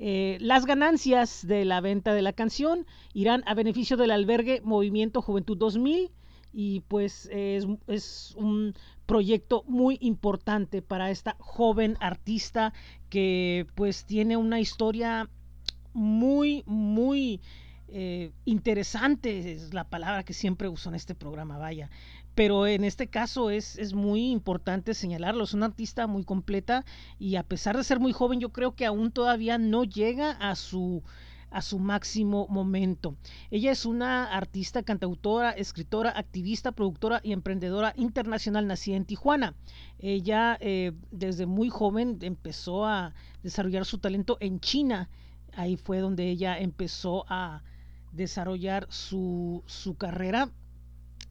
Eh, 0.00 0.38
las 0.40 0.64
ganancias 0.64 1.44
de 1.44 1.64
la 1.64 1.80
venta 1.80 2.14
de 2.14 2.22
la 2.22 2.32
canción 2.32 2.86
irán 3.14 3.42
a 3.46 3.54
beneficio 3.54 3.96
del 3.96 4.12
albergue 4.12 4.60
Movimiento 4.62 5.20
Juventud 5.22 5.58
2000 5.58 6.12
y 6.52 6.80
pues 6.86 7.28
es, 7.32 7.66
es, 7.88 8.34
un 8.36 8.74
proyecto 9.06 9.64
muy 9.66 9.98
importante 10.00 10.82
para 10.82 11.10
esta 11.10 11.34
joven 11.40 11.96
artista 12.00 12.72
que 13.10 13.66
pues 13.74 14.04
tiene 14.06 14.36
una 14.36 14.60
historia 14.60 15.28
muy 15.92 16.62
muy 16.66 17.40
eh, 17.88 18.32
interesante 18.44 19.52
es 19.52 19.72
la 19.74 19.84
palabra 19.84 20.22
que 20.22 20.34
siempre 20.34 20.68
uso 20.68 20.90
en 20.90 20.94
este 20.94 21.14
programa 21.14 21.58
vaya 21.58 21.90
pero 22.38 22.68
en 22.68 22.84
este 22.84 23.08
caso 23.08 23.50
es, 23.50 23.76
es, 23.78 23.94
muy 23.94 24.30
importante 24.30 24.94
señalarlo, 24.94 25.42
es 25.42 25.54
una 25.54 25.66
artista 25.66 26.06
muy 26.06 26.22
completa 26.22 26.84
y 27.18 27.34
a 27.34 27.42
pesar 27.42 27.76
de 27.76 27.82
ser 27.82 27.98
muy 27.98 28.12
joven 28.12 28.38
yo 28.38 28.50
creo 28.50 28.76
que 28.76 28.86
aún 28.86 29.10
todavía 29.10 29.58
no 29.58 29.82
llega 29.82 30.30
a 30.30 30.54
su 30.54 31.02
a 31.50 31.62
su 31.62 31.80
máximo 31.80 32.46
momento. 32.48 33.16
Ella 33.50 33.72
es 33.72 33.84
una 33.84 34.32
artista, 34.32 34.84
cantautora, 34.84 35.50
escritora, 35.50 36.10
activista, 36.16 36.70
productora 36.70 37.20
y 37.24 37.32
emprendedora 37.32 37.92
internacional 37.96 38.68
nacida 38.68 38.94
en 38.94 39.04
Tijuana. 39.04 39.56
Ella 39.98 40.58
eh, 40.60 40.92
desde 41.10 41.44
muy 41.44 41.70
joven 41.70 42.18
empezó 42.20 42.86
a 42.86 43.14
desarrollar 43.42 43.84
su 43.84 43.98
talento 43.98 44.36
en 44.38 44.60
China. 44.60 45.10
Ahí 45.54 45.76
fue 45.76 45.98
donde 45.98 46.28
ella 46.28 46.56
empezó 46.56 47.24
a 47.28 47.64
desarrollar 48.12 48.86
su, 48.90 49.64
su 49.66 49.96
carrera 49.96 50.52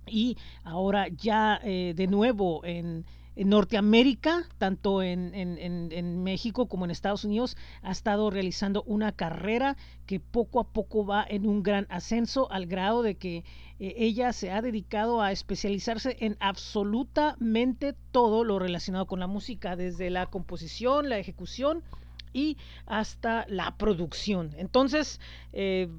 y 0.10 0.38
ahora 0.64 1.08
ya 1.08 1.60
eh, 1.64 1.94
de 1.96 2.08
nuevo 2.08 2.64
en, 2.64 3.06
Norteamérica, 3.36 4.46
tanto 4.58 5.04
en, 5.04 6.24
México 6.24 6.68
como 6.68 6.86
en 6.86 6.92
Estados 6.92 7.24
Unidos, 7.24 7.56
ha 7.84 7.92
estado 7.92 8.32
realizando 8.32 8.82
una 8.88 9.12
carrera 9.12 9.78
que 10.08 10.20
poco 10.20 10.60
a 10.60 10.64
poco 10.64 11.06
va 11.06 11.24
en 11.30 11.46
un 11.46 11.62
gran 11.62 11.86
ascenso 11.90 12.52
al 12.52 12.66
grado 12.66 13.04
de 13.04 13.14
que 13.14 13.44
eh, 13.80 13.94
ella 13.98 14.34
se 14.34 14.50
ha 14.50 14.64
dedicado 14.64 15.22
a 15.22 15.32
especializarse 15.32 16.18
en 16.20 16.36
absolutamente 16.40 17.94
todo 18.12 18.44
lo 18.44 18.58
relacionado 18.58 19.06
con 19.06 19.20
la 19.20 19.28
música, 19.28 19.76
desde 19.76 20.10
la 20.10 20.26
composición, 20.26 21.08
la 21.08 21.20
ejecución 21.20 21.84
y 22.34 22.58
hasta 22.86 23.46
la 23.50 23.78
producción. 23.78 24.52
Entonces, 24.58 25.20
eh, 25.54 25.90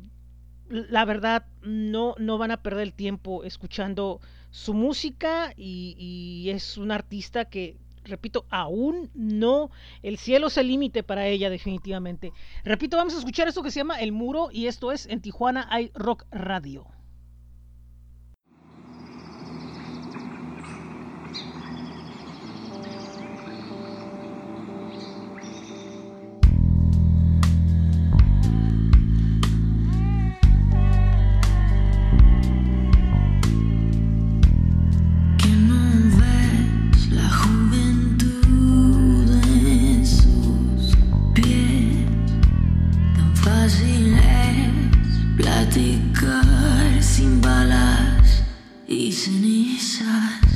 la 0.69 1.05
verdad 1.05 1.47
no, 1.63 2.15
no 2.19 2.39
van 2.39 2.51
a 2.51 2.63
perder 2.63 2.83
el 2.83 2.93
tiempo 2.93 3.45
escuchando 3.45 4.21
su 4.51 4.75
música 4.75 5.53
y, 5.57 6.49
es 6.51 6.79
un 6.79 6.91
artista 6.91 7.45
que, 7.47 7.77
repito, 8.05 8.47
aún 8.51 9.11
no, 9.15 9.71
el 10.03 10.19
cielo 10.19 10.49
es 10.49 10.57
el 10.57 10.69
límite 10.69 11.03
para 11.03 11.27
ella 11.27 11.51
definitivamente. 11.51 12.33
Repito, 12.65 12.97
vamos 12.97 13.15
a 13.15 13.19
escuchar 13.19 13.49
esto 13.49 13.63
que 13.63 13.71
se 13.71 13.81
llama 13.81 14.01
El 14.01 14.13
Muro 14.13 14.49
y 14.53 14.67
esto 14.67 14.93
es 14.93 15.07
en 15.07 15.21
Tijuana 15.21 15.67
hay 15.71 15.91
Rock 15.95 16.25
Radio. 16.31 16.87
sunny 49.19 49.77
side. 49.79 50.48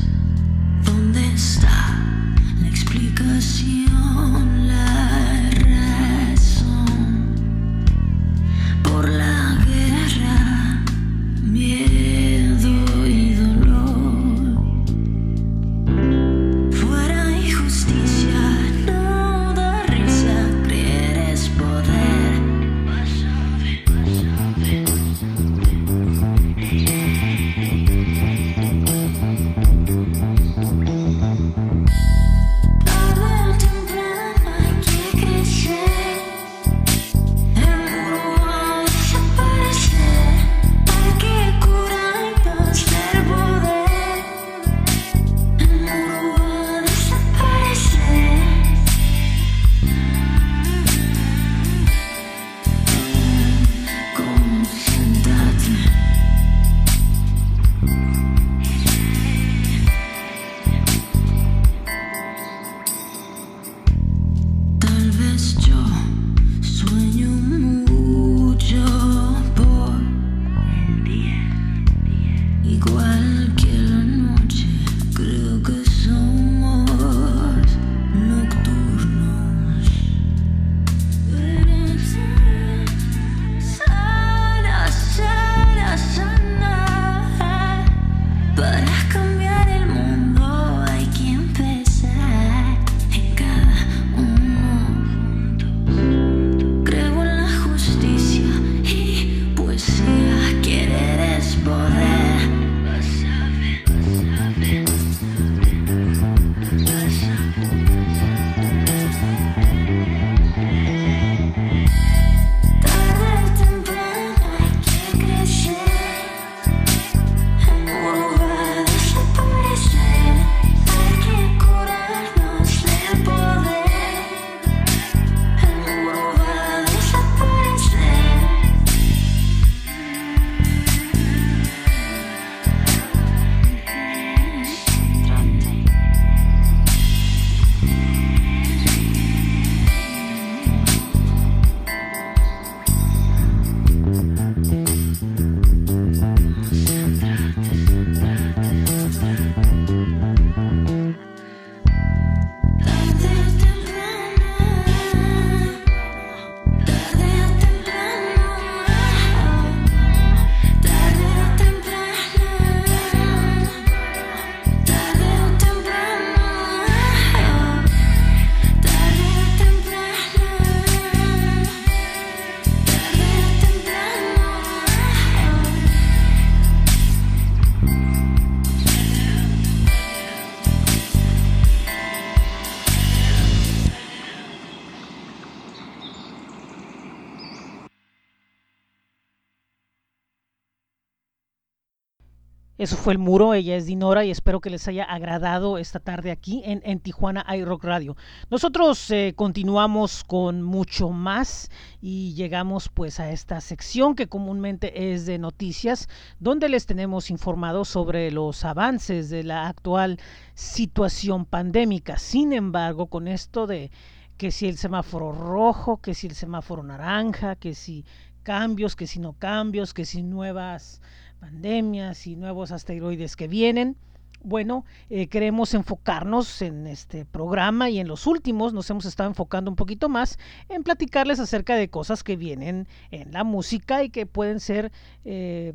Eso 192.83 192.97
fue 192.97 193.13
el 193.13 193.21
muro, 193.21 193.55
ella 193.55 193.77
es 193.77 193.87
Dinora 193.87 194.25
y 194.25 194.33
espero 194.33 194.61
que 194.61 194.69
les 194.69 194.89
haya 194.89 195.05
agradado 195.05 195.79
esta 195.79 196.01
tarde 196.01 196.33
aquí 196.33 196.63
en, 196.65 196.83
en 196.85 196.99
Tijuana 196.99 197.47
iRock 197.57 197.85
Radio. 197.85 198.17
Nosotros 198.51 199.09
eh, 199.13 199.35
continuamos 199.37 200.25
con 200.25 200.63
mucho 200.63 201.11
más 201.11 201.71
y 202.01 202.35
llegamos 202.35 202.89
pues 202.89 203.21
a 203.21 203.31
esta 203.31 203.61
sección 203.61 204.17
que 204.17 204.27
comúnmente 204.27 205.13
es 205.13 205.27
de 205.27 205.39
noticias, 205.39 206.09
donde 206.41 206.69
les 206.69 206.85
tenemos 206.87 207.31
informados 207.31 207.87
sobre 207.87 208.33
los 208.33 208.65
avances 208.65 209.31
de 209.31 209.45
la 209.45 209.69
actual 209.69 210.19
situación 210.55 211.45
pandémica. 211.45 212.19
Sin 212.19 212.53
embargo, 212.53 213.07
con 213.07 213.29
esto 213.29 213.69
de 213.69 213.93
que 214.37 214.51
si 214.51 214.67
el 214.67 214.77
semáforo 214.77 215.31
rojo, 215.31 215.99
que 215.99 216.15
si 216.15 216.27
el 216.27 216.35
semáforo 216.35 216.83
naranja, 216.83 217.55
que 217.55 217.77
si 217.77 218.05
cambios, 218.43 218.97
que 218.97 219.07
si 219.07 219.21
no 219.21 219.35
cambios, 219.35 219.95
que 219.95 220.05
si 220.05 220.25
nuevas 220.25 221.01
pandemias 221.43 222.29
y 222.29 222.37
nuevos 222.37 222.71
asteroides 222.71 223.35
que 223.35 223.49
vienen. 223.49 223.97
Bueno, 224.45 224.85
eh, 225.11 225.27
queremos 225.27 225.75
enfocarnos 225.75 226.63
en 226.63 226.87
este 226.87 227.25
programa 227.25 227.91
y 227.91 227.99
en 227.99 228.07
los 228.07 228.29
últimos 228.29 228.73
nos 228.73 228.89
hemos 228.91 229.07
estado 229.07 229.29
enfocando 229.29 229.69
un 229.69 229.77
poquito 229.77 230.09
más 230.09 230.39
en 230.69 230.85
platicarles 230.85 231.41
acerca 231.41 231.75
de 231.75 231.89
cosas 231.89 232.23
que 232.23 232.37
vienen 232.37 232.87
en 233.11 233.33
la 233.33 233.43
música 233.43 234.05
y 234.05 234.11
que 234.11 234.25
pueden 234.25 234.61
ser 234.61 234.93
eh, 235.25 235.75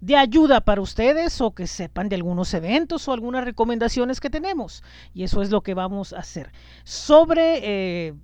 de 0.00 0.16
ayuda 0.16 0.60
para 0.60 0.80
ustedes 0.80 1.40
o 1.40 1.52
que 1.52 1.66
sepan 1.66 2.08
de 2.08 2.14
algunos 2.14 2.54
eventos 2.54 3.08
o 3.08 3.12
algunas 3.12 3.44
recomendaciones 3.44 4.20
que 4.20 4.30
tenemos. 4.30 4.84
Y 5.14 5.24
eso 5.24 5.42
es 5.42 5.50
lo 5.50 5.62
que 5.62 5.74
vamos 5.74 6.12
a 6.12 6.18
hacer. 6.18 6.52
Sobre 6.84 7.58
eh, 7.62 8.14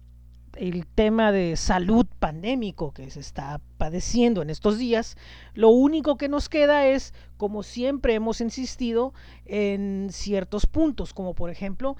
el 0.56 0.86
tema 0.86 1.32
de 1.32 1.56
salud 1.56 2.06
pandémico 2.18 2.92
que 2.92 3.10
se 3.10 3.20
está 3.20 3.60
padeciendo 3.78 4.42
en 4.42 4.50
estos 4.50 4.78
días, 4.78 5.16
lo 5.54 5.70
único 5.70 6.16
que 6.16 6.28
nos 6.28 6.48
queda 6.48 6.86
es, 6.86 7.14
como 7.36 7.62
siempre 7.62 8.14
hemos 8.14 8.40
insistido, 8.40 9.14
en 9.46 10.08
ciertos 10.10 10.66
puntos, 10.66 11.14
como 11.14 11.34
por 11.34 11.50
ejemplo, 11.50 11.96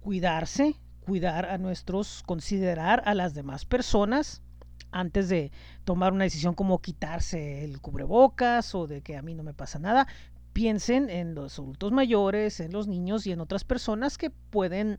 cuidarse, 0.00 0.74
cuidar 1.04 1.46
a 1.46 1.58
nuestros, 1.58 2.22
considerar 2.24 3.02
a 3.06 3.14
las 3.14 3.34
demás 3.34 3.64
personas 3.64 4.42
antes 4.90 5.28
de 5.28 5.50
tomar 5.84 6.12
una 6.12 6.24
decisión 6.24 6.54
como 6.54 6.80
quitarse 6.80 7.64
el 7.64 7.80
cubrebocas 7.80 8.74
o 8.74 8.86
de 8.86 9.00
que 9.00 9.16
a 9.16 9.22
mí 9.22 9.34
no 9.34 9.42
me 9.42 9.54
pasa 9.54 9.78
nada. 9.78 10.06
Piensen 10.52 11.08
en 11.08 11.34
los 11.34 11.58
adultos 11.58 11.92
mayores, 11.92 12.60
en 12.60 12.72
los 12.72 12.86
niños 12.86 13.26
y 13.26 13.32
en 13.32 13.40
otras 13.40 13.64
personas 13.64 14.18
que 14.18 14.28
pueden 14.28 14.98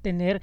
tener 0.00 0.40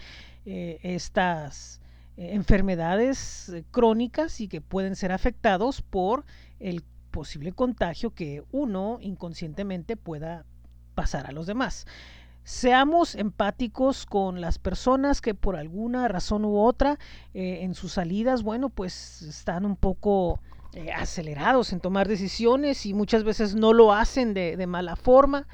eh, 0.49 0.79
estas 0.81 1.81
eh, 2.15 2.29
enfermedades 2.31 3.49
eh, 3.49 3.65
crónicas 3.69 4.39
y 4.39 4.47
que 4.47 4.61
pueden 4.61 4.95
ser 4.95 5.11
afectados 5.11 5.81
por 5.81 6.23
el 6.61 6.85
posible 7.11 7.51
contagio 7.51 8.11
que 8.11 8.45
uno 8.53 8.97
inconscientemente 9.01 9.97
pueda 9.97 10.45
pasar 10.95 11.27
a 11.27 11.33
los 11.33 11.47
demás. 11.47 11.85
Seamos 12.45 13.15
empáticos 13.15 14.05
con 14.05 14.39
las 14.39 14.57
personas 14.57 15.19
que 15.19 15.33
por 15.35 15.57
alguna 15.57 16.07
razón 16.07 16.45
u 16.45 16.57
otra 16.59 16.97
en 17.33 17.75
sus 17.75 17.91
salidas, 17.91 18.41
bueno, 18.41 18.69
pues 18.69 19.23
están 19.23 19.65
un 19.65 19.75
poco 19.75 20.39
acelerados 20.95 21.73
en 21.73 21.81
tomar 21.81 22.07
decisiones 22.07 22.85
y 22.85 22.93
muchas 22.93 23.25
veces 23.25 23.53
no 23.53 23.73
lo 23.73 23.91
hacen 23.91 24.33
de, 24.33 24.55
de 24.55 24.65
mala 24.65 24.95
forma. 24.95 25.45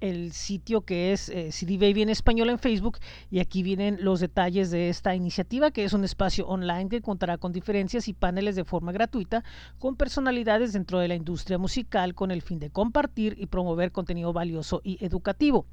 el 0.00 0.32
sitio 0.32 0.82
que 0.82 1.12
es 1.12 1.28
eh, 1.28 1.52
CD 1.52 1.78
Baby 1.78 2.02
en 2.02 2.08
español 2.08 2.50
en 2.50 2.58
Facebook 2.58 2.98
y 3.30 3.40
aquí 3.40 3.62
vienen 3.62 3.98
los 4.00 4.20
detalles 4.20 4.70
de 4.70 4.88
esta 4.88 5.14
iniciativa 5.14 5.70
que 5.70 5.84
es 5.84 5.92
un 5.92 6.04
espacio 6.04 6.46
online 6.46 6.88
que 6.88 7.02
contará 7.02 7.38
con 7.38 7.52
diferencias 7.52 8.08
y 8.08 8.12
paneles 8.12 8.56
de 8.56 8.64
forma 8.64 8.92
gratuita 8.92 9.44
con 9.78 9.96
personalidades 9.96 10.72
dentro 10.72 10.98
de 10.98 11.08
la 11.08 11.14
industria 11.14 11.58
musical 11.58 12.14
con 12.14 12.30
el 12.30 12.42
fin 12.42 12.58
de 12.58 12.70
compartir 12.70 13.36
y 13.38 13.46
promover 13.46 13.92
contenido 13.92 14.32
valioso 14.32 14.80
y 14.84 15.04
educativo. 15.04 15.66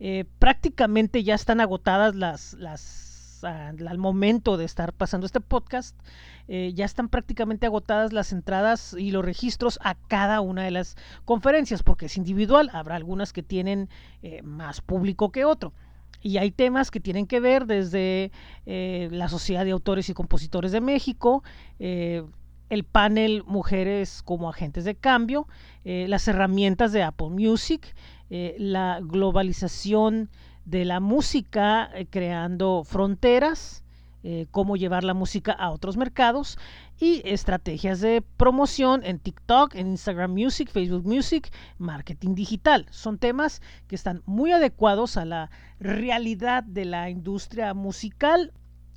Eh, 0.00 0.24
prácticamente 0.38 1.22
ya 1.24 1.34
están 1.34 1.60
agotadas 1.60 2.14
las, 2.14 2.54
las 2.54 3.05
al 3.46 3.98
momento 3.98 4.56
de 4.56 4.64
estar 4.64 4.92
pasando 4.92 5.26
este 5.26 5.40
podcast, 5.40 5.96
eh, 6.48 6.72
ya 6.74 6.84
están 6.84 7.08
prácticamente 7.08 7.66
agotadas 7.66 8.12
las 8.12 8.32
entradas 8.32 8.94
y 8.98 9.10
los 9.10 9.24
registros 9.24 9.78
a 9.82 9.94
cada 9.94 10.40
una 10.40 10.64
de 10.64 10.70
las 10.70 10.96
conferencias, 11.24 11.82
porque 11.82 12.06
es 12.06 12.16
individual, 12.16 12.70
habrá 12.72 12.96
algunas 12.96 13.32
que 13.32 13.42
tienen 13.42 13.88
eh, 14.22 14.42
más 14.42 14.80
público 14.80 15.32
que 15.32 15.44
otro. 15.44 15.72
Y 16.22 16.38
hay 16.38 16.50
temas 16.50 16.90
que 16.90 17.00
tienen 17.00 17.26
que 17.26 17.40
ver 17.40 17.66
desde 17.66 18.32
eh, 18.64 19.08
la 19.12 19.28
Sociedad 19.28 19.64
de 19.64 19.72
Autores 19.72 20.08
y 20.08 20.14
Compositores 20.14 20.72
de 20.72 20.80
México, 20.80 21.44
el 21.78 22.84
panel 22.84 23.44
Mujeres 23.46 24.22
como 24.24 24.48
Agentes 24.48 24.84
de 24.84 24.96
Cambio, 24.96 25.46
las 25.84 26.26
herramientas 26.26 26.90
de 26.92 27.04
Apple 27.04 27.28
Music, 27.28 27.94
la 28.28 28.98
globalización 29.02 30.30
de 30.66 30.84
la 30.84 31.00
música 31.00 31.90
eh, 31.94 32.06
creando 32.10 32.84
fronteras, 32.84 33.82
eh, 34.22 34.46
cómo 34.50 34.76
llevar 34.76 35.04
la 35.04 35.14
música 35.14 35.52
a 35.52 35.70
otros 35.70 35.96
mercados 35.96 36.58
y 36.98 37.22
estrategias 37.24 38.00
de 38.00 38.22
promoción 38.36 39.04
en 39.04 39.20
TikTok, 39.20 39.76
en 39.76 39.86
Instagram 39.86 40.32
Music, 40.32 40.68
Facebook 40.70 41.06
Music, 41.06 41.52
marketing 41.78 42.34
digital. 42.34 42.86
Son 42.90 43.18
temas 43.18 43.62
que 43.86 43.94
están 43.94 44.22
muy 44.26 44.50
adecuados 44.50 45.16
a 45.16 45.24
la 45.24 45.50
realidad 45.78 46.64
de 46.64 46.84
la 46.84 47.08
industria 47.08 47.72
musical 47.72 48.52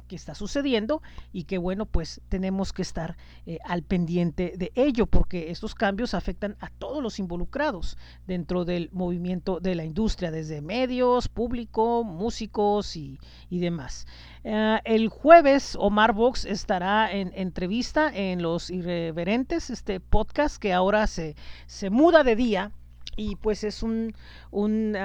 que 0.10 0.18
está 0.18 0.36
sucediendo 0.36 1.02
y 1.32 1.46
que 1.46 1.58
bueno 1.58 1.86
pues 1.86 2.20
tenemos 2.28 2.74
que 2.74 2.82
estar 2.82 3.16
eh, 3.46 3.60
al 3.64 3.84
pendiente 3.84 4.56
de 4.58 4.74
ello 4.76 5.06
porque 5.06 5.52
estos 5.52 5.76
cambios 5.76 6.14
afectan 6.14 6.58
a 6.60 6.70
todos 6.70 7.02
los 7.02 7.20
involucrados 7.20 7.98
dentro 8.28 8.66
del 8.66 8.90
movimiento 8.92 9.62
de 9.62 9.76
la 9.76 9.86
industria 9.86 10.32
desde 10.32 10.62
medios 10.62 11.30
público 11.30 12.04
músicos 12.04 12.98
y, 12.98 13.20
y 13.50 13.60
demás. 13.60 14.06
Uh, 14.44 14.80
el 14.84 15.10
jueves 15.10 15.78
Omar 15.80 16.14
Vox 16.14 16.46
estará 16.46 17.12
en 17.12 17.32
entrevista 17.36 18.12
en 18.14 18.42
los 18.42 18.70
irreverentes 18.70 19.70
este 19.70 20.00
podcast 20.00 20.58
que 20.58 20.74
ahora 20.74 21.08
se, 21.08 21.36
se 21.68 21.90
muda 21.90 22.24
de 22.24 22.36
día 22.36 22.72
y 23.16 23.36
pues 23.36 23.64
es 23.64 23.84
un, 23.84 24.16
un 24.50 24.96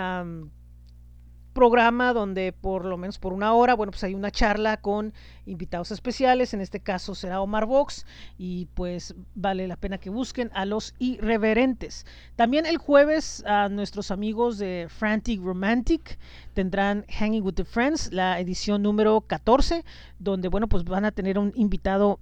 programa 1.54 2.12
donde 2.12 2.52
por 2.52 2.84
lo 2.84 2.98
menos 2.98 3.18
por 3.18 3.32
una 3.32 3.54
hora, 3.54 3.74
bueno, 3.74 3.92
pues 3.92 4.04
hay 4.04 4.14
una 4.14 4.30
charla 4.30 4.76
con 4.76 5.14
invitados 5.46 5.90
especiales, 5.92 6.52
en 6.52 6.60
este 6.60 6.80
caso 6.80 7.14
será 7.14 7.40
Omar 7.40 7.64
Vox 7.64 8.04
y 8.36 8.66
pues 8.74 9.14
vale 9.34 9.66
la 9.66 9.76
pena 9.76 9.98
que 9.98 10.10
busquen 10.10 10.50
a 10.52 10.66
los 10.66 10.94
irreverentes. 10.98 12.04
También 12.36 12.66
el 12.66 12.76
jueves 12.76 13.42
a 13.46 13.68
nuestros 13.68 14.10
amigos 14.10 14.58
de 14.58 14.88
Frantic 14.90 15.40
Romantic 15.40 16.18
tendrán 16.52 17.06
Hanging 17.08 17.42
with 17.42 17.54
the 17.54 17.64
Friends, 17.64 18.12
la 18.12 18.38
edición 18.40 18.82
número 18.82 19.22
14, 19.22 19.84
donde 20.18 20.48
bueno, 20.48 20.68
pues 20.68 20.84
van 20.84 21.04
a 21.04 21.12
tener 21.12 21.38
un 21.38 21.52
invitado 21.54 22.18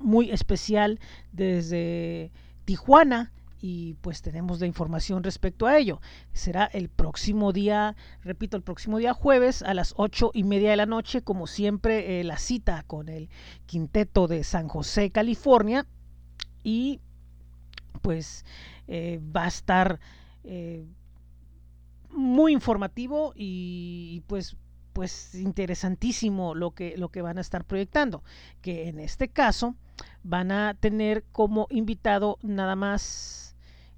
muy 0.00 0.30
especial 0.30 0.98
desde 1.32 2.32
Tijuana 2.64 3.32
y 3.60 3.94
pues 3.94 4.22
tenemos 4.22 4.60
la 4.60 4.66
información 4.66 5.22
respecto 5.22 5.66
a 5.66 5.76
ello. 5.78 6.00
Será 6.32 6.64
el 6.66 6.88
próximo 6.88 7.52
día, 7.52 7.96
repito, 8.22 8.56
el 8.56 8.62
próximo 8.62 8.98
día 8.98 9.14
jueves 9.14 9.62
a 9.62 9.74
las 9.74 9.94
ocho 9.96 10.30
y 10.34 10.44
media 10.44 10.70
de 10.70 10.76
la 10.76 10.86
noche, 10.86 11.22
como 11.22 11.46
siempre, 11.46 12.20
eh, 12.20 12.24
la 12.24 12.38
cita 12.38 12.84
con 12.86 13.08
el 13.08 13.28
quinteto 13.66 14.28
de 14.28 14.44
San 14.44 14.68
José, 14.68 15.10
California. 15.10 15.86
Y 16.62 17.00
pues 18.02 18.44
eh, 18.86 19.20
va 19.34 19.44
a 19.44 19.48
estar 19.48 20.00
eh, 20.44 20.86
muy 22.10 22.52
informativo 22.52 23.32
y 23.34 24.22
pues 24.26 24.56
pues 24.98 25.36
interesantísimo 25.36 26.56
lo 26.56 26.72
que, 26.72 26.96
lo 26.96 27.10
que 27.10 27.22
van 27.22 27.38
a 27.38 27.40
estar 27.40 27.64
proyectando, 27.64 28.24
que 28.60 28.88
en 28.88 28.98
este 28.98 29.28
caso 29.28 29.76
van 30.24 30.50
a 30.50 30.74
tener 30.74 31.24
como 31.30 31.68
invitado 31.70 32.36
nada 32.42 32.74
más 32.74 33.47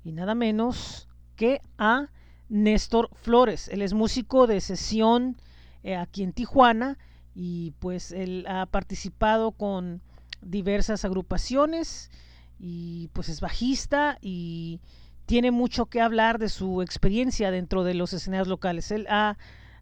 y 0.05 0.13
nada 0.13 0.35
menos 0.35 1.09
que 1.37 1.61
a 1.79 2.09
Néstor 2.49 3.09
Flores. 3.15 3.69
Él 3.69 3.83
es 3.83 3.95
músico 3.95 4.47
de 4.47 4.61
sesión 4.61 5.37
eh, 5.83 5.97
aquí 5.97 6.23
en 6.23 6.33
Tijuana 6.33 6.99
y 7.35 7.73
pues 7.79 8.13
él 8.13 8.45
ha 8.49 8.67
participado 8.67 9.53
con 9.53 10.03
diversas 10.43 11.05
agrupaciones 11.05 12.11
y 12.59 13.09
pues 13.13 13.29
es 13.29 13.41
bajista 13.41 14.19
y 14.21 14.81
tiene 15.27 15.51
mucho 15.51 15.87
que 15.87 16.01
hablar 16.01 16.39
de 16.39 16.49
su 16.49 16.83
experiencia 16.83 17.51
dentro 17.51 17.85
de 17.85 17.95
los 17.95 18.13
escenarios 18.13 18.49
locales. 18.49 18.91
Él 18.91 19.07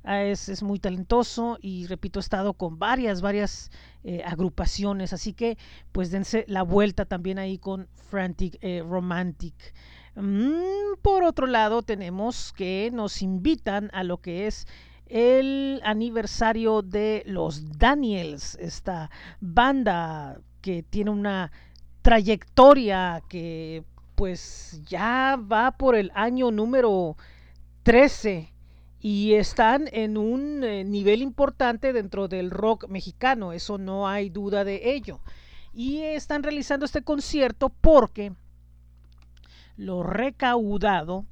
es, 0.05 0.63
muy 0.63 0.79
talentoso 0.79 1.59
y 1.61 1.87
repito, 1.87 2.19
ha 2.19 2.21
estado 2.21 2.53
con 2.53 2.79
varias, 2.79 3.23
varias 3.23 3.71
eh, 4.05 4.23
agrupaciones, 4.25 5.13
así 5.13 5.33
que 5.33 5.57
pues 5.91 6.11
dense 6.11 6.45
la 6.49 6.63
vuelta 6.63 7.07
también 7.07 7.39
ahí 7.39 7.59
con 7.59 7.89
Frantic 8.11 8.59
eh, 8.61 8.85
Romantic. 8.87 9.55
Mm, 10.21 10.99
por 11.01 11.23
otro 11.23 11.47
lado, 11.47 11.83
tenemos 11.83 12.53
que 12.53 12.91
nos 12.93 13.23
invitan 13.23 13.89
a 13.93 14.03
lo 14.03 14.19
que 14.19 14.49
es 14.49 14.67
el 15.07 15.81
aniversario 15.85 16.83
de 16.83 17.23
los 17.25 17.79
Daniels, 17.79 18.57
esta 18.61 19.11
banda 19.41 20.41
que 20.61 20.83
tiene 20.83 21.11
una 21.11 21.53
trayectoria 22.03 23.23
que 23.29 23.85
pues 24.17 24.83
ya 24.87 25.39
va 25.41 25.71
por 25.71 25.95
el 25.95 26.11
año 26.15 26.51
número 26.51 27.17
13 27.85 28.53
y 29.01 29.35
están 29.35 29.89
en 29.93 30.17
un 30.17 30.65
eh, 30.65 30.83
nivel 30.83 31.23
importante 31.23 31.93
dentro 31.93 32.27
del 32.27 32.51
rock 32.51 32.89
mexicano, 32.89 33.53
eso 33.53 33.79
no 33.79 34.09
hay 34.09 34.31
duda 34.31 34.65
de 34.65 34.91
ello. 34.95 35.21
Y 35.73 36.01
están 36.01 36.43
realizando 36.43 36.85
este 36.85 37.03
concierto 37.03 37.69
porque 37.69 38.33
lo 39.79 40.03
recaudado 40.03 41.25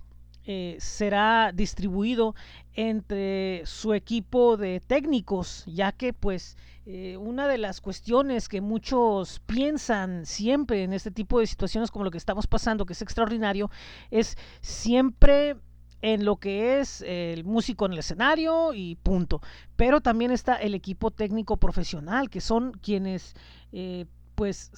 eh, 0.45 0.77
será 0.79 1.51
distribuido 1.53 2.37
entre 2.75 3.63
su 3.67 3.93
equipo 3.95 4.57
de 4.57 4.81
técnicos, 4.81 5.65
ya 5.67 5.91
que 5.91 6.13
pues 6.13 6.57
eh, 6.87 7.17
una 7.17 7.49
de 7.49 7.59
las 7.59 7.81
cuestiones 7.81 8.49
que 8.49 8.61
muchos 8.61 9.41
piensan 9.41 10.25
siempre 10.25 10.85
en 10.85 10.93
este 10.93 11.11
tipo 11.11 11.41
de 11.41 11.49
situaciones 11.49 11.91
como 11.91 12.05
lo 12.05 12.13
que 12.13 12.19
estamos 12.19 12.47
pasando, 12.47 12.87
que 12.87 12.93
es 12.93 13.03
extraordinario, 13.03 13.71
es 14.13 14.39
siempre 14.61 15.57
en 16.01 16.25
lo 16.25 16.37
que 16.37 16.79
es 16.79 17.03
el 17.03 17.43
músico 17.43 17.87
en 17.87 17.95
el 17.95 17.99
escenario 17.99 18.73
y 18.73 18.95
punto. 19.03 19.41
Pero 19.75 20.01
también 20.01 20.31
está 20.31 20.55
el 20.55 20.75
equipo 20.75 21.11
técnico 21.11 21.57
profesional, 21.57 22.31
que 22.31 22.41
son 22.41 22.71
quienes 22.71 23.35
eh, 23.73 24.07
pues 24.37 24.71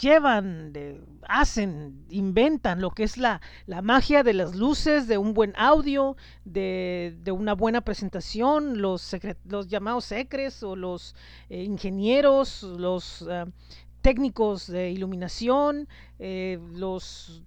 llevan, 0.00 0.72
hacen, 1.28 2.04
inventan 2.10 2.80
lo 2.80 2.90
que 2.90 3.02
es 3.02 3.16
la, 3.16 3.40
la, 3.66 3.82
magia 3.82 4.22
de 4.22 4.34
las 4.34 4.54
luces, 4.54 5.08
de 5.08 5.18
un 5.18 5.34
buen 5.34 5.52
audio, 5.56 6.16
de, 6.44 7.16
de 7.22 7.32
una 7.32 7.54
buena 7.54 7.80
presentación, 7.80 8.80
los, 8.80 9.16
los 9.44 9.68
llamados 9.68 10.04
secres 10.04 10.62
o 10.62 10.76
los 10.76 11.14
eh, 11.48 11.62
ingenieros, 11.62 12.62
los 12.62 13.22
uh, 13.22 13.50
técnicos 14.02 14.66
de 14.66 14.90
iluminación, 14.90 15.88
eh, 16.18 16.58
los 16.72 17.42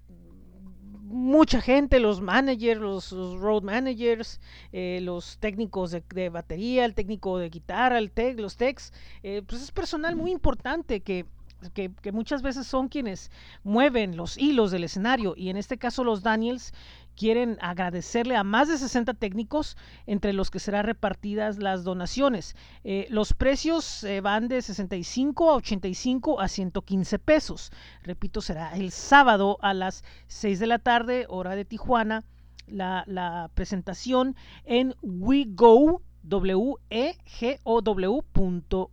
mucha 1.12 1.60
gente, 1.60 2.00
los 2.00 2.22
managers, 2.22 2.80
los, 2.80 3.12
los 3.12 3.40
road 3.40 3.64
managers, 3.64 4.40
eh, 4.72 5.00
los 5.02 5.40
técnicos 5.40 5.90
de, 5.90 6.04
de, 6.14 6.30
batería, 6.30 6.86
el 6.86 6.94
técnico 6.94 7.40
de 7.40 7.50
guitarra, 7.50 7.98
el 7.98 8.12
tech, 8.12 8.40
los 8.40 8.58
techs, 8.58 8.94
pues 9.22 9.64
es 9.64 9.72
personal 9.72 10.16
muy 10.16 10.30
importante 10.30 11.00
que 11.00 11.26
que, 11.74 12.12
muchas 12.12 12.42
veces 12.42 12.68
son 12.68 12.88
quienes 12.88 13.32
mueven 13.64 14.16
los 14.16 14.38
hilos 14.38 14.72
del 14.72 14.84
escenario 14.84 15.34
y 15.36 15.50
en 15.50 15.58
este 15.58 15.78
caso 15.78 16.04
los 16.04 16.24
Daniels 16.24 16.74
quieren 17.16 17.58
agradecerle 17.60 18.38
a 18.38 18.44
más 18.44 18.70
de 18.70 18.78
60 18.78 19.14
técnicos 19.16 19.76
entre 20.08 20.32
los 20.32 20.50
que 20.50 20.60
serán 20.60 20.86
repartidas 20.86 21.58
las 21.58 21.84
donaciones. 21.84 22.56
Eh, 22.86 23.08
los 23.10 23.34
precios 23.34 24.04
eh, 24.06 24.22
van 24.22 24.48
de 24.48 24.62
65 24.62 25.52
a 25.52 25.56
85 25.56 26.40
a 26.40 26.48
115 26.48 27.20
pesos. 27.20 27.72
Repito, 28.04 28.40
será 28.40 28.74
el 28.76 28.92
sábado 28.92 29.58
a 29.62 29.74
las 29.74 30.06
6 30.28 30.60
de 30.60 30.68
la 30.68 30.80
tarde, 30.80 31.26
hora 31.28 31.56
de 31.56 31.66
Tijuana, 31.66 32.24
la, 32.68 33.50
presentación 33.54 34.36
en 34.64 34.96
wego, 35.02 36.02
w 36.24 36.76
-E 36.90 37.18
-G 37.26 37.60
-O 37.64 37.82
-W 37.82 38.90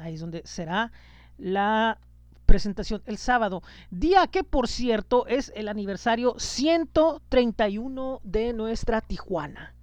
Ahí 0.00 0.14
es 0.14 0.20
donde 0.20 0.42
será 0.44 0.92
la 1.40 1.98
presentación 2.46 3.02
el 3.06 3.16
sábado, 3.16 3.62
día 3.90 4.26
que 4.26 4.42
por 4.42 4.66
cierto 4.66 5.26
es 5.28 5.52
el 5.54 5.68
aniversario 5.68 6.34
131 6.36 8.20
de 8.24 8.52
nuestra 8.52 9.00
Tijuana. 9.00 9.74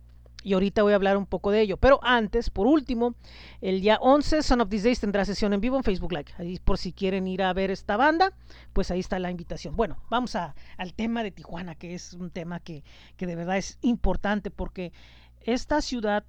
Y 0.43 0.53
ahorita 0.53 0.83
voy 0.83 0.93
a 0.93 0.95
hablar 0.95 1.17
un 1.17 1.25
poco 1.25 1.51
de 1.51 1.61
ello. 1.61 1.77
Pero 1.77 1.99
antes, 2.03 2.49
por 2.49 2.67
último, 2.67 3.15
el 3.59 3.81
día 3.81 3.97
11, 3.99 4.43
Son 4.43 4.61
of 4.61 4.69
These 4.69 4.85
Days 4.85 4.99
tendrá 4.99 5.25
sesión 5.25 5.51
en 5.53 5.61
vivo 5.61 5.75
en 5.77 5.83
Facebook 5.83 6.13
Live. 6.13 6.33
Ahí 6.37 6.59
por 6.63 6.77
si 6.77 6.93
quieren 6.93 7.27
ir 7.27 7.41
a 7.41 7.51
ver 7.53 7.71
esta 7.71 7.97
banda, 7.97 8.31
pues 8.71 8.91
ahí 8.91 8.99
está 8.99 9.19
la 9.19 9.31
invitación. 9.31 9.75
Bueno, 9.75 9.97
vamos 10.09 10.35
a, 10.35 10.55
al 10.77 10.93
tema 10.93 11.23
de 11.23 11.31
Tijuana, 11.31 11.75
que 11.75 11.95
es 11.95 12.13
un 12.13 12.31
tema 12.31 12.59
que, 12.59 12.83
que 13.17 13.27
de 13.27 13.35
verdad 13.35 13.57
es 13.57 13.77
importante 13.81 14.51
porque 14.51 14.93
esta 15.41 15.81
ciudad 15.81 16.23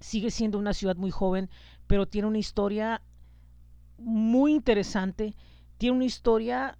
sigue 0.00 0.30
siendo 0.30 0.58
una 0.58 0.74
ciudad 0.74 0.96
muy 0.96 1.10
joven, 1.10 1.48
pero 1.86 2.06
tiene 2.06 2.28
una 2.28 2.38
historia 2.38 3.02
muy 3.98 4.54
interesante. 4.54 5.34
Tiene 5.78 5.96
una 5.96 6.04
historia 6.04 6.78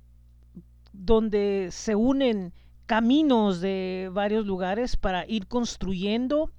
donde 0.92 1.68
se 1.70 1.94
unen 1.94 2.52
caminos 2.87 3.61
de 3.61 4.11
varios 4.12 4.46
lugares 4.46 4.96
para 4.96 5.26
ir 5.26 5.46
construyendo 5.46 6.50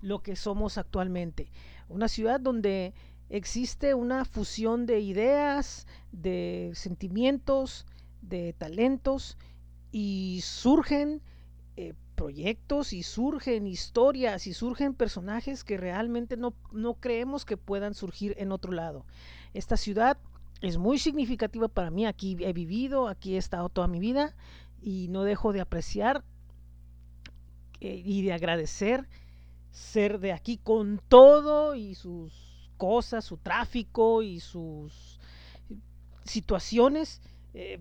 lo 0.00 0.22
que 0.22 0.36
somos 0.36 0.78
actualmente. 0.78 1.50
Una 1.88 2.08
ciudad 2.08 2.40
donde 2.40 2.94
existe 3.28 3.94
una 3.94 4.24
fusión 4.24 4.86
de 4.86 5.00
ideas, 5.00 5.86
de 6.12 6.70
sentimientos, 6.74 7.86
de 8.22 8.52
talentos 8.52 9.36
y 9.92 10.40
surgen 10.42 11.22
eh, 11.76 11.94
proyectos 12.14 12.92
y 12.92 13.02
surgen 13.02 13.66
historias 13.66 14.46
y 14.46 14.52
surgen 14.52 14.94
personajes 14.94 15.64
que 15.64 15.76
realmente 15.76 16.36
no, 16.36 16.54
no 16.72 16.94
creemos 16.94 17.44
que 17.44 17.56
puedan 17.56 17.94
surgir 17.94 18.34
en 18.38 18.52
otro 18.52 18.72
lado. 18.72 19.06
Esta 19.54 19.76
ciudad 19.76 20.18
es 20.60 20.78
muy 20.78 20.98
significativa 20.98 21.68
para 21.68 21.90
mí, 21.90 22.06
aquí 22.06 22.36
he 22.40 22.52
vivido, 22.52 23.08
aquí 23.08 23.34
he 23.34 23.38
estado 23.38 23.68
toda 23.68 23.88
mi 23.88 23.98
vida 23.98 24.34
y 24.82 25.08
no 25.08 25.24
dejo 25.24 25.52
de 25.52 25.60
apreciar 25.60 26.24
eh, 27.80 28.02
y 28.04 28.22
de 28.22 28.32
agradecer 28.32 29.08
ser 29.70 30.18
de 30.18 30.32
aquí 30.32 30.58
con 30.58 31.00
todo 31.08 31.74
y 31.74 31.94
sus 31.94 32.70
cosas, 32.76 33.24
su 33.24 33.36
tráfico 33.36 34.22
y 34.22 34.40
sus 34.40 35.20
situaciones. 36.24 37.20
Eh, 37.54 37.80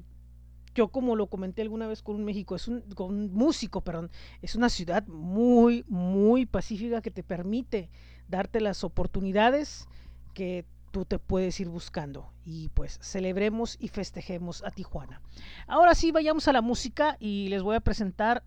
yo 0.76 0.90
como 0.90 1.16
lo 1.16 1.28
comenté 1.28 1.62
alguna 1.62 1.88
vez 1.88 2.02
con 2.02 2.16
un 2.16 2.24
México, 2.24 2.56
es 2.56 2.68
un, 2.68 2.82
con 2.96 3.14
un 3.14 3.34
músico, 3.34 3.82
perdón, 3.82 4.12
es 4.42 4.56
una 4.56 4.70
ciudad 4.70 5.06
muy, 5.08 5.84
muy 5.88 6.46
pacífica 6.46 7.02
que 7.02 7.12
te 7.12 7.24
permite 7.24 7.90
darte 8.28 8.62
las 8.62 8.84
oportunidades 8.84 9.88
que 10.34 10.66
tú 10.90 11.06
te 11.06 11.20
puedes 11.20 11.60
ir 11.60 11.70
buscando 11.70 12.32
y 12.44 12.70
pues 12.70 13.00
celebremos 13.02 13.78
y 13.80 13.88
festejemos 13.90 14.64
a 14.64 14.72
Tijuana. 14.72 15.22
Ahora 15.68 15.96
sí, 15.96 16.12
vayamos 16.12 16.48
a 16.48 16.54
la 16.54 16.62
música 16.62 17.18
y 17.20 17.50
les 17.50 17.62
voy 17.62 17.76
a 17.76 17.82
presentar 17.82 18.44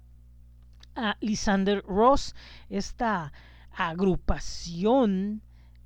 a 0.94 1.16
Lysander 1.20 1.83
Ross, 1.87 2.35
esta 2.68 3.33
agrupación 3.70 5.42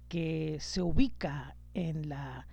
que 0.09 0.59
se 0.61 0.83
ubica 0.83 1.57
en 1.75 2.09
la 2.09 2.47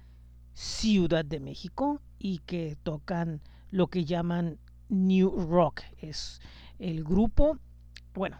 Ciudad 0.53 1.25
de 1.25 1.39
México 1.39 2.01
y 2.19 2.39
que 2.39 2.77
tocan 2.83 3.41
lo 3.71 3.87
que 3.87 4.05
llaman 4.05 4.59
New 4.89 5.47
Rock. 5.49 5.81
Es 5.97 6.41
el 6.77 7.03
grupo, 7.03 7.57
bueno, 8.13 8.39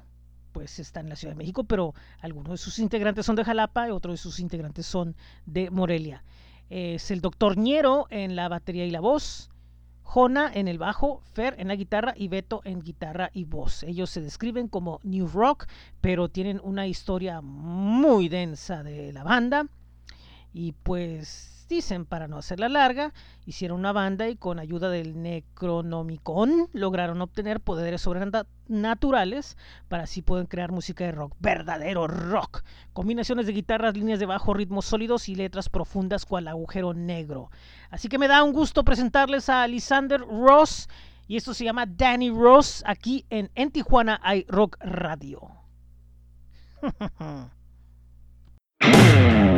pues 0.53 0.79
está 0.79 1.01
en 1.01 1.09
la 1.09 1.17
Ciudad 1.17 1.33
de 1.33 1.39
México, 1.39 1.65
pero 1.65 1.93
algunos 2.21 2.51
de 2.51 2.57
sus 2.57 2.79
integrantes 2.79 3.25
son 3.25 3.35
de 3.35 3.43
Jalapa 3.43 3.87
y 3.87 3.91
otros 3.91 4.13
de 4.13 4.17
sus 4.17 4.39
integrantes 4.39 4.85
son 4.85 5.15
de 5.45 5.69
Morelia. 5.69 6.23
Es 6.69 7.11
el 7.11 7.19
doctor 7.19 7.57
Ñero 7.57 8.07
en 8.09 8.37
la 8.37 8.47
batería 8.47 8.85
y 8.85 8.91
la 8.91 9.01
voz, 9.01 9.49
Jona 10.03 10.51
en 10.53 10.67
el 10.67 10.77
bajo, 10.77 11.21
Fer 11.33 11.55
en 11.57 11.67
la 11.67 11.75
guitarra 11.75 12.13
y 12.15 12.27
Beto 12.27 12.61
en 12.63 12.81
guitarra 12.81 13.31
y 13.33 13.45
voz. 13.45 13.83
Ellos 13.83 14.09
se 14.09 14.21
describen 14.21 14.67
como 14.67 14.99
New 15.03 15.27
Rock, 15.27 15.65
pero 16.01 16.29
tienen 16.29 16.61
una 16.63 16.87
historia 16.87 17.41
muy 17.41 18.29
densa 18.29 18.83
de 18.83 19.11
la 19.11 19.23
banda. 19.23 19.67
Y 20.53 20.73
pues 20.73 21.52
dicen, 21.73 22.05
para 22.05 22.27
no 22.27 22.37
hacerla 22.37 22.69
larga, 22.69 23.13
hicieron 23.45 23.79
una 23.79 23.91
banda 23.91 24.29
y 24.29 24.35
con 24.35 24.59
ayuda 24.59 24.89
del 24.89 25.21
Necronomicon 25.21 26.69
lograron 26.71 27.21
obtener 27.21 27.59
poderes 27.59 28.01
sobrenaturales 28.01 29.57
para 29.89 30.03
así 30.03 30.21
poder 30.21 30.47
crear 30.47 30.71
música 30.71 31.03
de 31.03 31.11
rock, 31.11 31.35
verdadero 31.39 32.07
rock. 32.07 32.63
Combinaciones 32.93 33.47
de 33.47 33.53
guitarras, 33.53 33.95
líneas 33.95 34.19
de 34.19 34.25
bajo, 34.25 34.53
ritmos 34.53 34.85
sólidos 34.85 35.29
y 35.29 35.35
letras 35.35 35.69
profundas 35.69 36.25
cual 36.25 36.47
agujero 36.47 36.93
negro. 36.93 37.49
Así 37.89 38.07
que 38.07 38.19
me 38.19 38.27
da 38.27 38.43
un 38.43 38.53
gusto 38.53 38.83
presentarles 38.83 39.49
a 39.49 39.67
Lisander 39.67 40.21
Ross 40.21 40.87
y 41.27 41.37
esto 41.37 41.53
se 41.53 41.63
llama 41.63 41.85
Danny 41.85 42.29
Ross 42.29 42.83
aquí 42.85 43.25
en, 43.29 43.49
en 43.55 43.71
Tijuana 43.71 44.19
hay 44.23 44.45
Rock 44.47 44.77
Radio. 44.81 45.41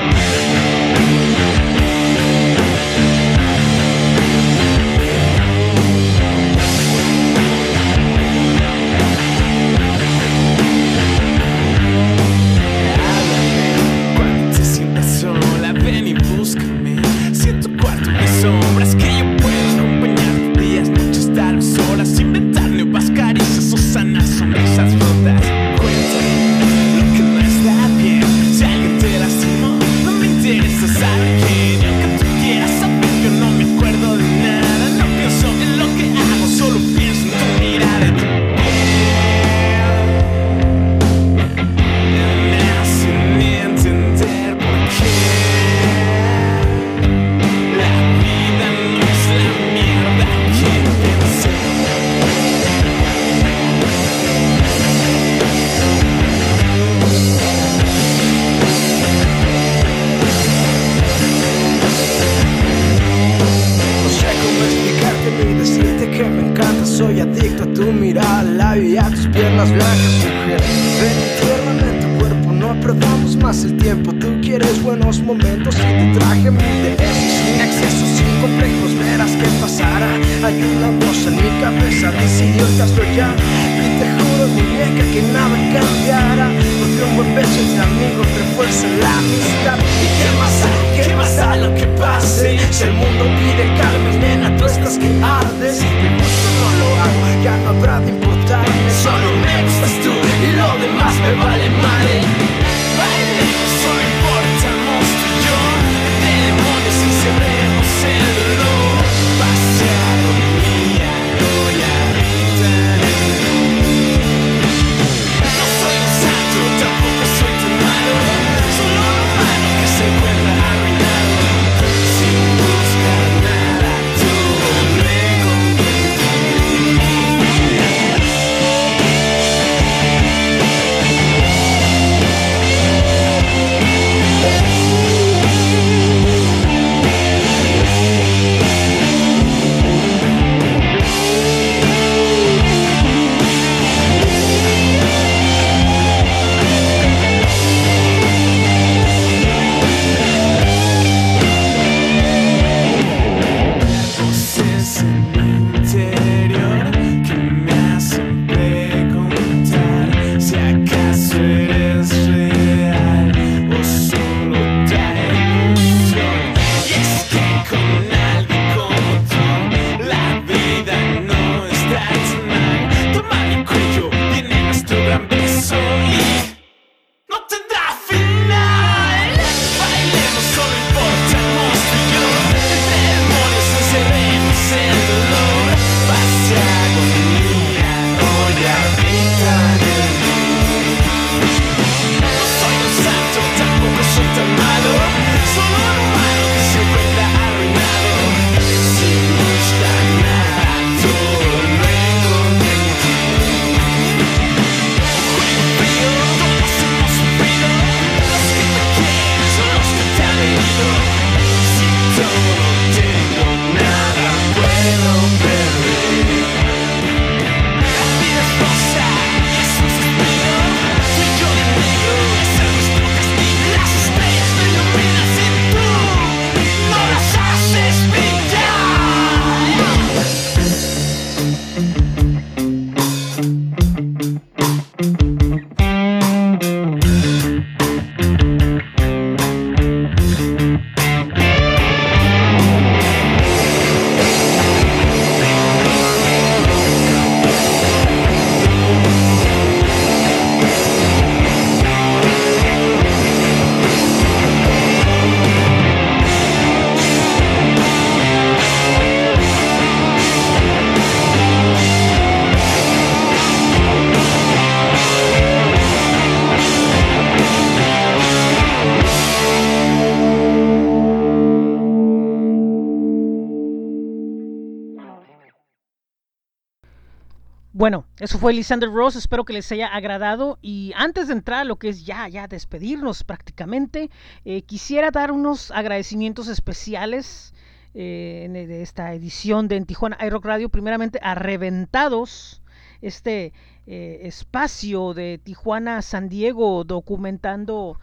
eso 278.25 278.39
fue 278.39 278.53
Lysander 278.53 278.89
Rose, 278.89 279.19
espero 279.19 279.45
que 279.45 279.53
les 279.53 279.71
haya 279.71 279.87
agradado. 279.87 280.57
Y 280.59 280.93
antes 280.95 281.27
de 281.27 281.33
entrar 281.33 281.59
a 281.59 281.63
lo 281.63 281.75
que 281.75 281.89
es 281.89 282.07
ya, 282.07 282.27
ya 282.27 282.47
despedirnos 282.47 283.23
prácticamente, 283.23 284.09
eh, 284.45 284.63
quisiera 284.63 285.11
dar 285.11 285.31
unos 285.31 285.69
agradecimientos 285.69 286.47
especiales 286.47 287.53
eh, 287.93 288.47
de 288.51 288.81
esta 288.81 289.13
edición 289.13 289.67
de 289.67 289.79
Tijuana 289.81 290.17
iRock 290.25 290.43
Radio, 290.43 290.69
primeramente 290.69 291.19
a 291.21 291.35
Reventados, 291.35 292.63
este 293.03 293.53
eh, 293.85 294.21
espacio 294.23 295.13
de 295.13 295.39
Tijuana 295.43 296.01
San 296.01 296.27
Diego 296.27 296.83
documentando 296.83 297.99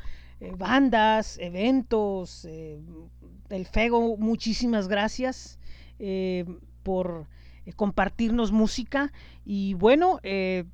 bandas, 0.57 1.37
eventos, 1.39 2.45
el 2.45 3.67
Fego, 3.67 4.17
muchísimas 4.17 4.87
gracias 4.87 5.59
por 6.85 7.27
eh, 7.67 7.73
compartirnos 7.73 8.53
música. 8.53 9.13
Y 9.45 9.75
bueno, 9.75 10.21
eh, 10.23 10.65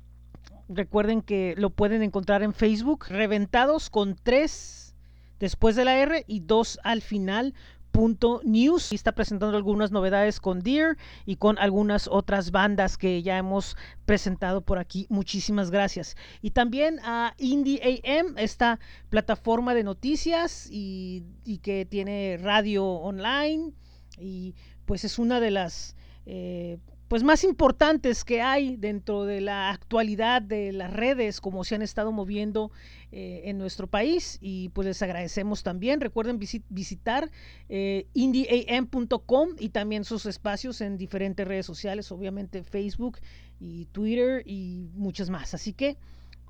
recuerden 0.67 1.21
que 1.21 1.55
lo 1.57 1.69
pueden 1.69 2.03
encontrar 2.03 2.43
en 2.43 2.53
Facebook, 2.53 3.05
Reventados 3.09 3.89
con 3.89 4.15
tres 4.15 4.95
después 5.39 5.75
de 5.75 5.85
la 5.85 5.97
R 5.97 6.23
y 6.27 6.41
dos 6.41 6.79
al 6.83 7.01
final. 7.01 7.53
Punto 7.91 8.39
news 8.43 8.91
y 8.91 8.95
está 8.95 9.13
presentando 9.13 9.57
algunas 9.57 9.91
novedades 9.91 10.39
con 10.39 10.59
Deer 10.59 10.95
y 11.25 11.37
con 11.37 11.57
algunas 11.57 12.07
otras 12.07 12.51
bandas 12.51 12.97
que 12.97 13.23
ya 13.23 13.39
hemos 13.39 13.75
presentado 14.05 14.61
por 14.61 14.77
aquí. 14.77 15.07
Muchísimas 15.09 15.71
gracias. 15.71 16.15
Y 16.43 16.51
también 16.51 16.99
a 17.03 17.33
Indie 17.39 18.01
AM, 18.05 18.37
esta 18.37 18.79
plataforma 19.09 19.73
de 19.73 19.83
noticias 19.83 20.69
y, 20.69 21.23
y 21.43 21.57
que 21.57 21.85
tiene 21.85 22.37
radio 22.39 22.85
online 22.85 23.73
y 24.19 24.53
pues 24.85 25.03
es 25.03 25.17
una 25.17 25.39
de 25.39 25.51
las 25.51 25.95
eh, 26.25 26.77
pues 27.09 27.23
más 27.23 27.43
importantes 27.43 28.23
que 28.23 28.39
hay 28.39 28.77
dentro 28.77 29.25
de 29.25 29.41
la 29.41 29.71
actualidad 29.71 30.43
de 30.43 30.71
las 30.71 30.93
redes, 30.93 31.41
como 31.41 31.63
se 31.63 31.73
han 31.73 31.81
estado 31.81 32.11
moviendo 32.11 32.71
eh, 33.11 33.41
en 33.45 33.57
nuestro 33.57 33.87
país. 33.87 34.37
Y 34.41 34.69
pues 34.69 34.87
les 34.87 35.01
agradecemos 35.01 35.63
también. 35.63 36.01
Recuerden 36.01 36.37
visitar 36.37 37.31
eh, 37.67 38.05
indieam.com 38.13 39.49
y 39.57 39.69
también 39.69 40.03
sus 40.03 40.27
espacios 40.27 40.81
en 40.81 40.97
diferentes 40.97 41.47
redes 41.47 41.65
sociales, 41.65 42.11
obviamente 42.11 42.63
Facebook 42.63 43.17
y 43.59 43.85
Twitter 43.85 44.43
y 44.45 44.91
muchas 44.93 45.31
más. 45.31 45.55
Así 45.55 45.73
que, 45.73 45.97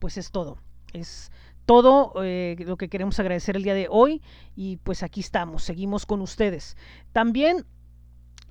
pues 0.01 0.17
es 0.17 0.29
todo. 0.29 0.57
Es 0.91 1.31
todo 1.65 2.13
eh, 2.21 2.57
lo 2.59 2.75
que 2.75 2.89
queremos 2.89 3.17
agradecer 3.19 3.55
el 3.55 3.63
día 3.63 3.75
de 3.75 3.87
hoy 3.89 4.21
y 4.57 4.75
pues 4.77 5.03
aquí 5.03 5.21
estamos, 5.21 5.63
seguimos 5.63 6.05
con 6.05 6.19
ustedes. 6.19 6.75
También 7.13 7.65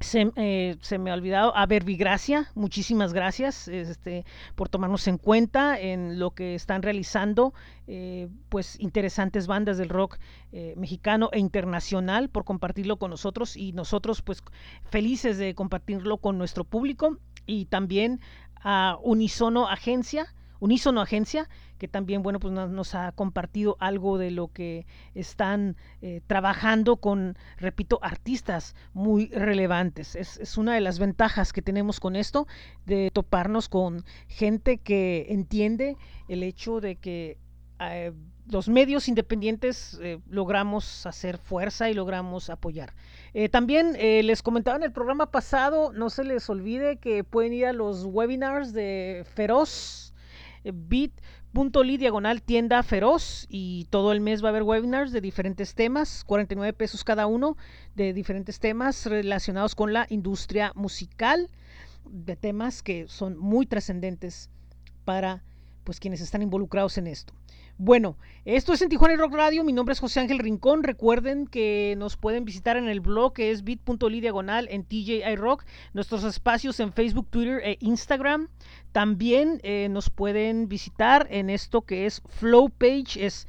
eh, 0.01 0.77
se, 0.81 0.99
me 0.99 1.11
ha 1.11 1.15
olvidado, 1.15 1.57
a 1.57 1.67
Verbigracia, 1.67 2.51
muchísimas 2.55 3.13
gracias 3.13 3.67
este, 3.67 4.25
por 4.55 4.69
tomarnos 4.69 5.09
en 5.09 5.19
cuenta 5.19 5.79
en 5.79 6.21
lo 6.21 6.31
que 6.31 6.55
están 6.55 6.83
realizando, 6.83 7.53
eh, 7.89 8.29
pues 8.49 8.79
interesantes 8.79 9.49
bandas 9.49 9.77
del 9.77 9.89
rock 9.89 10.19
eh, 10.53 10.75
mexicano 10.77 11.31
e 11.33 11.41
internacional, 11.41 12.29
por 12.29 12.45
compartirlo 12.45 12.99
con 12.99 13.11
nosotros 13.11 13.57
y 13.57 13.73
nosotros 13.73 14.23
pues 14.23 14.43
felices 14.85 15.37
de 15.37 15.55
compartirlo 15.55 16.19
con 16.19 16.39
nuestro 16.39 16.65
público. 16.65 17.19
Y 17.47 17.65
también 17.65 18.21
a 18.63 18.99
Unisono 19.03 19.69
Agencia, 19.69 20.33
Unisono 20.61 21.01
Agencia, 21.01 21.49
que 21.79 21.89
también, 21.89 22.23
bueno, 22.23 22.41
pues 22.41 22.53
nos, 22.53 22.95
ha 22.95 23.13
compartido 23.13 23.77
algo 23.79 24.19
de 24.19 24.31
lo 24.31 24.49
que 24.49 24.87
están 25.15 25.77
eh, 26.03 26.21
trabajando 26.27 26.97
con, 26.97 27.37
repito, 27.57 27.99
artistas 28.03 28.75
muy 28.93 29.29
relevantes. 29.29 30.17
Es, 30.17 30.59
una 30.59 30.75
de 30.75 30.81
las 30.81 30.99
ventajas 30.99 31.53
que 31.53 31.63
tenemos 31.63 32.01
con 32.01 32.17
esto, 32.17 32.47
de 32.87 33.11
toparnos 33.13 33.69
con 33.69 34.05
gente 34.27 34.79
que 34.79 35.27
entiende 35.31 35.97
el 36.29 36.43
hecho 36.43 36.81
de 36.81 36.97
que 36.97 37.39
eh, 37.81 38.13
los 38.51 38.69
medios 38.69 39.07
independientes 39.07 39.99
eh, 40.03 40.19
logramos 40.29 41.07
hacer 41.07 41.39
fuerza 41.39 41.91
y 41.91 41.95
logramos 41.95 42.51
apoyar. 42.51 42.95
también 43.53 43.93
les 43.93 44.43
comentaba 44.43 44.79
en 44.79 44.83
el 44.83 44.91
programa 44.91 45.31
pasado, 45.31 45.93
no 45.93 46.11
se 46.11 46.25
les 46.25 46.49
olvide 46.51 46.97
que 46.97 47.23
pueden 47.23 47.53
ir 47.53 47.67
a 47.67 47.73
los 47.73 48.05
webinars 48.05 48.73
de 48.73 49.25
Feroz 49.35 50.08
bit.ly 50.65 51.97
diagonal 51.97 52.43
tienda 52.43 52.83
feroz 52.83 53.47
y 53.49 53.87
todo 53.91 54.13
el 54.13 54.21
mes 54.21 54.43
va 54.43 54.49
a 54.49 54.51
haber 54.51 54.63
webinars 54.63 55.13
de 55.13 55.21
diferentes 55.21 55.75
temas, 55.75 56.25
49 56.25 56.73
pesos 56.73 57.05
cada 57.05 57.27
uno, 57.27 57.57
de 57.95 58.13
diferentes 58.13 58.61
temas 58.61 59.07
relacionados 59.07 59.75
con 59.75 59.93
la 59.93 60.07
industria 60.09 60.73
musical, 60.75 61.51
de 62.05 62.37
temas 62.37 62.83
que 62.83 63.09
son 63.09 63.39
muy 63.39 63.67
trascendentes 63.67 64.51
para 65.05 65.43
pues 65.85 66.01
quienes 66.01 66.21
están 66.21 66.43
involucrados 66.43 66.99
en 66.99 67.07
esto. 67.07 67.33
Bueno, 67.81 68.17
esto 68.45 68.73
es 68.73 68.83
en 68.83 68.89
Tijuana 68.89 69.15
Rock 69.15 69.35
Radio. 69.35 69.63
Mi 69.63 69.73
nombre 69.73 69.93
es 69.93 70.01
José 70.01 70.19
Ángel 70.19 70.41
Rincón. 70.41 70.83
Recuerden 70.83 71.47
que 71.47 71.95
nos 71.97 72.17
pueden 72.17 72.45
visitar 72.45 72.77
en 72.77 72.89
el 72.89 72.99
blog 72.99 73.35
que 73.35 73.53
es 73.53 73.63
bit.ly 73.63 74.21
diagonal 74.21 74.67
en 74.69 74.83
TJI 74.83 75.37
Rock. 75.37 75.65
Nuestros 75.93 76.25
espacios 76.25 76.81
en 76.81 76.93
Facebook, 76.93 77.29
Twitter 77.31 77.61
e 77.63 77.79
Instagram. 77.79 78.49
También 78.91 79.61
eh, 79.63 79.87
nos 79.91 80.11
pueden 80.11 80.69
visitar 80.69 81.29
en 81.31 81.51
esto 81.51 81.83
que 81.83 82.07
es 82.07 82.21
Flow 82.27 82.69
Page. 82.69 83.25
Es 83.25 83.47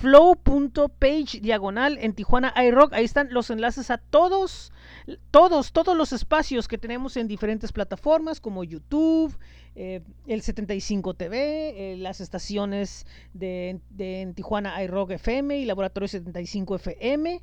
flow.page 0.00 1.40
diagonal 1.40 1.98
en 2.00 2.14
Tijuana 2.14 2.54
iRock. 2.56 2.94
Ahí 2.94 3.04
están 3.04 3.28
los 3.32 3.50
enlaces 3.50 3.90
a 3.90 3.98
todos, 3.98 4.72
todos, 5.30 5.72
todos 5.72 5.94
los 5.94 6.14
espacios 6.14 6.68
que 6.68 6.78
tenemos 6.78 7.18
en 7.18 7.28
diferentes 7.28 7.70
plataformas 7.70 8.40
como 8.40 8.64
YouTube, 8.64 9.36
eh, 9.76 10.00
el 10.26 10.40
75 10.40 11.12
TV, 11.14 11.92
eh, 11.92 11.96
las 11.98 12.22
estaciones 12.22 13.06
de, 13.34 13.80
en 13.98 14.34
Tijuana 14.34 14.82
iRock 14.82 15.10
FM 15.12 15.58
y 15.58 15.66
Laboratorio 15.66 16.08
75 16.08 16.76
FM, 16.76 17.42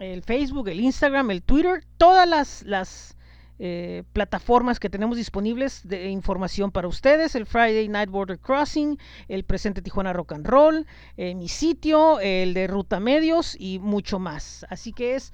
el 0.00 0.22
Facebook, 0.24 0.68
el 0.68 0.80
Instagram, 0.80 1.30
el 1.30 1.42
Twitter, 1.42 1.84
todas 1.98 2.28
las 2.64 3.16
eh, 3.58 4.04
plataformas 4.12 4.78
que 4.80 4.90
tenemos 4.90 5.16
disponibles 5.16 5.86
de 5.86 6.10
información 6.10 6.70
para 6.70 6.88
ustedes, 6.88 7.34
el 7.34 7.46
Friday 7.46 7.88
Night 7.88 8.10
Border 8.10 8.38
Crossing, 8.38 8.98
el 9.28 9.44
presente 9.44 9.82
Tijuana 9.82 10.12
Rock 10.12 10.32
and 10.32 10.46
Roll, 10.46 10.86
mi 11.16 11.48
sitio, 11.48 12.20
el 12.20 12.54
de 12.54 12.66
Ruta 12.66 13.00
Medios 13.00 13.56
y 13.58 13.78
mucho 13.78 14.18
más. 14.18 14.66
Así 14.68 14.92
que 14.92 15.14
es 15.14 15.32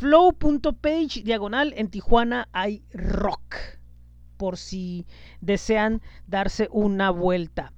flow.page 0.00 1.22
diagonal 1.22 1.74
en 1.76 1.88
Tijuana 1.90 2.48
hay 2.52 2.82
rock 2.94 3.54
por 4.38 4.56
si 4.56 5.06
desean 5.42 6.00
darse 6.26 6.68
una 6.72 7.10
vuelta. 7.10 7.74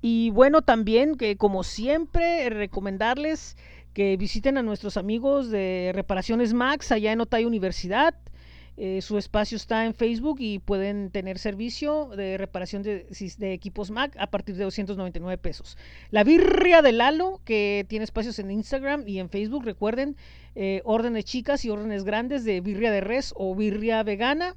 Y 0.00 0.30
bueno, 0.30 0.62
también 0.62 1.16
que 1.16 1.36
como 1.36 1.62
siempre 1.62 2.48
recomendarles 2.48 3.58
que 3.92 4.16
visiten 4.16 4.56
a 4.56 4.62
nuestros 4.62 4.96
amigos 4.96 5.50
de 5.50 5.92
Reparaciones 5.94 6.54
Max 6.54 6.92
allá 6.92 7.12
en 7.12 7.20
Otay 7.20 7.44
Universidad. 7.44 8.14
Eh, 8.76 9.00
su 9.00 9.16
espacio 9.16 9.56
está 9.56 9.86
en 9.86 9.94
Facebook 9.94 10.36
y 10.40 10.58
pueden 10.58 11.10
tener 11.10 11.38
servicio 11.38 12.10
de 12.16 12.36
reparación 12.36 12.82
de, 12.82 13.06
equipos 13.52 13.90
Mac 13.90 14.14
a 14.18 14.26
partir 14.26 14.56
de 14.56 14.64
299 14.64 15.38
pesos. 15.38 15.78
La 16.10 16.24
Birria 16.24 16.82
de 16.82 16.92
Lalo, 16.92 17.40
que 17.44 17.86
tiene 17.88 18.04
espacios 18.04 18.38
en 18.38 18.50
Instagram 18.50 19.04
y 19.06 19.18
en 19.18 19.30
Facebook, 19.30 19.64
recuerden, 19.64 20.16
eh, 20.54 20.82
órdenes 20.84 21.24
chicas 21.24 21.64
y 21.64 21.70
órdenes 21.70 22.04
grandes 22.04 22.44
de 22.44 22.60
birria 22.60 22.90
de 22.90 23.00
res 23.00 23.32
o 23.36 23.54
birria 23.54 24.02
vegana 24.02 24.56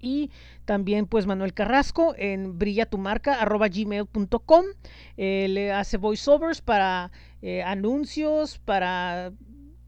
y 0.00 0.30
también 0.64 1.06
pues 1.06 1.26
Manuel 1.26 1.52
Carrasco 1.52 2.14
en 2.16 2.58
brillatumarca.gmail.com 2.58 4.64
eh, 5.16 5.46
le 5.48 5.72
hace 5.72 5.96
voiceovers 5.96 6.60
para 6.60 7.10
eh, 7.42 7.62
anuncios, 7.62 8.58
para 8.58 9.32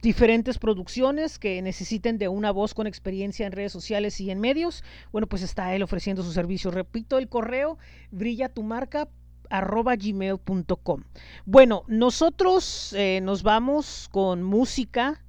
diferentes 0.03 0.59
producciones 0.59 1.39
que 1.39 1.63
necesiten 1.63 2.19
de 2.19 2.29
una 2.29 2.51
voz 2.51 2.75
con 2.75 2.87
experiencia 2.87 3.47
en 3.47 3.53
redes 3.53 3.73
sociales 3.73 4.21
y 4.21 4.31
en 4.31 4.41
medios. 4.41 4.85
Bueno, 5.13 5.29
pues 5.29 5.43
está 5.43 5.75
él 5.75 5.83
ofreciendo 5.83 6.23
su 6.23 6.33
servicio. 6.33 6.71
Repito 6.71 7.17
el 7.19 7.29
correo 7.29 7.79
brillatumarca.gmail.com 8.11 11.05
Bueno, 11.47 11.85
nosotros 11.87 12.93
eh, 12.95 13.21
nos 13.23 13.43
vamos 13.45 14.09
con 14.11 14.43
música 14.43 15.25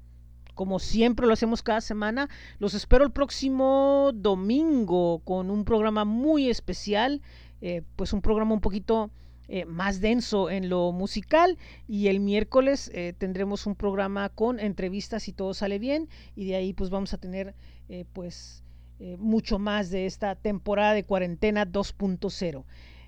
como 0.55 0.79
siempre 0.79 1.25
lo 1.25 1.33
hacemos 1.33 1.63
cada 1.63 1.81
semana. 1.81 2.29
Los 2.59 2.75
espero 2.75 3.03
el 3.03 3.11
próximo 3.11 4.11
domingo 4.13 5.19
con 5.25 5.49
un 5.49 5.65
programa 5.65 6.05
muy 6.05 6.47
especial, 6.47 7.23
eh, 7.61 7.81
pues 7.95 8.13
un 8.13 8.21
programa 8.21 8.53
un 8.53 8.61
poquito 8.61 9.09
eh, 9.47 9.65
más 9.65 10.01
denso 10.01 10.49
en 10.49 10.69
lo 10.69 10.91
musical 10.91 11.57
y 11.87 12.07
el 12.07 12.19
miércoles 12.19 12.91
eh, 12.93 13.13
tendremos 13.17 13.65
un 13.65 13.75
programa 13.75 14.29
con 14.29 14.59
entrevistas 14.59 15.27
y 15.27 15.33
todo 15.33 15.53
sale 15.53 15.79
bien 15.79 16.09
y 16.35 16.45
de 16.45 16.55
ahí 16.55 16.73
pues 16.73 16.89
vamos 16.89 17.13
a 17.13 17.17
tener 17.17 17.55
pues 18.13 18.63
mucho 19.19 19.59
más 19.59 19.91
de 19.91 20.05
esta 20.05 20.35
temporada 20.35 20.93
de 20.93 21.03
cuarentena 21.03 21.67
2.0. 21.67 22.63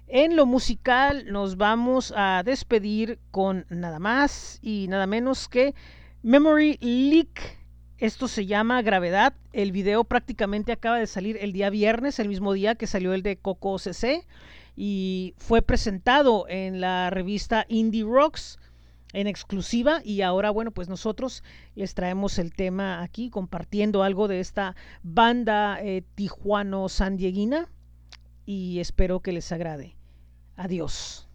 En 0.08 0.36
lo 0.36 0.46
musical 0.46 1.26
nos 1.32 1.58
vamos 1.58 2.14
a 2.16 2.44
despedir 2.46 3.18
con 3.32 3.66
nada 3.70 3.98
más 3.98 4.60
y 4.62 4.88
nada 4.88 5.08
menos 5.08 5.48
que 5.48 5.74
Memory 6.22 6.78
Leak 6.80 7.58
Esto 7.98 8.28
se 8.28 8.46
llama 8.46 8.84
Gravedad. 8.84 9.34
El 9.52 9.72
video 9.72 10.04
prácticamente 10.04 10.72
acaba 10.72 11.00
de 11.00 11.08
salir 11.08 11.38
el 11.42 11.54
día 11.54 11.72
viernes, 11.72 12.20
el 12.20 12.30
mismo 12.30 12.54
día 12.54 12.76
que 12.76 12.86
salió 12.86 13.14
el 13.14 13.24
de 13.24 13.38
Coco 13.38 13.80
CC 13.80 14.28
y 14.76 15.34
fue 15.38 15.62
presentado 15.62 16.46
en 16.50 16.82
la 16.82 17.10
revista 17.10 17.66
Indie 17.70 18.04
Rocks 18.04 18.60
en 19.14 19.28
exclusiva. 19.28 20.02
Y 20.04 20.22
ahora 20.22 20.50
bueno 20.50 20.72
pues 20.72 20.90
nosotros 20.90 21.44
les 21.76 21.94
traemos 21.94 22.38
el 22.40 22.54
tema 22.54 23.02
aquí 23.02 23.30
compartiendo 23.30 24.04
algo 24.04 24.28
de 24.28 24.40
esta 24.40 24.76
banda 25.04 25.80
eh, 25.82 26.04
tijuano 26.16 26.90
sandieguina 26.90 27.70
y 28.46 28.80
espero 28.80 29.22
que 29.22 29.32
les 29.32 29.52
agrade. 29.52 29.96
Adiós. 30.56 31.28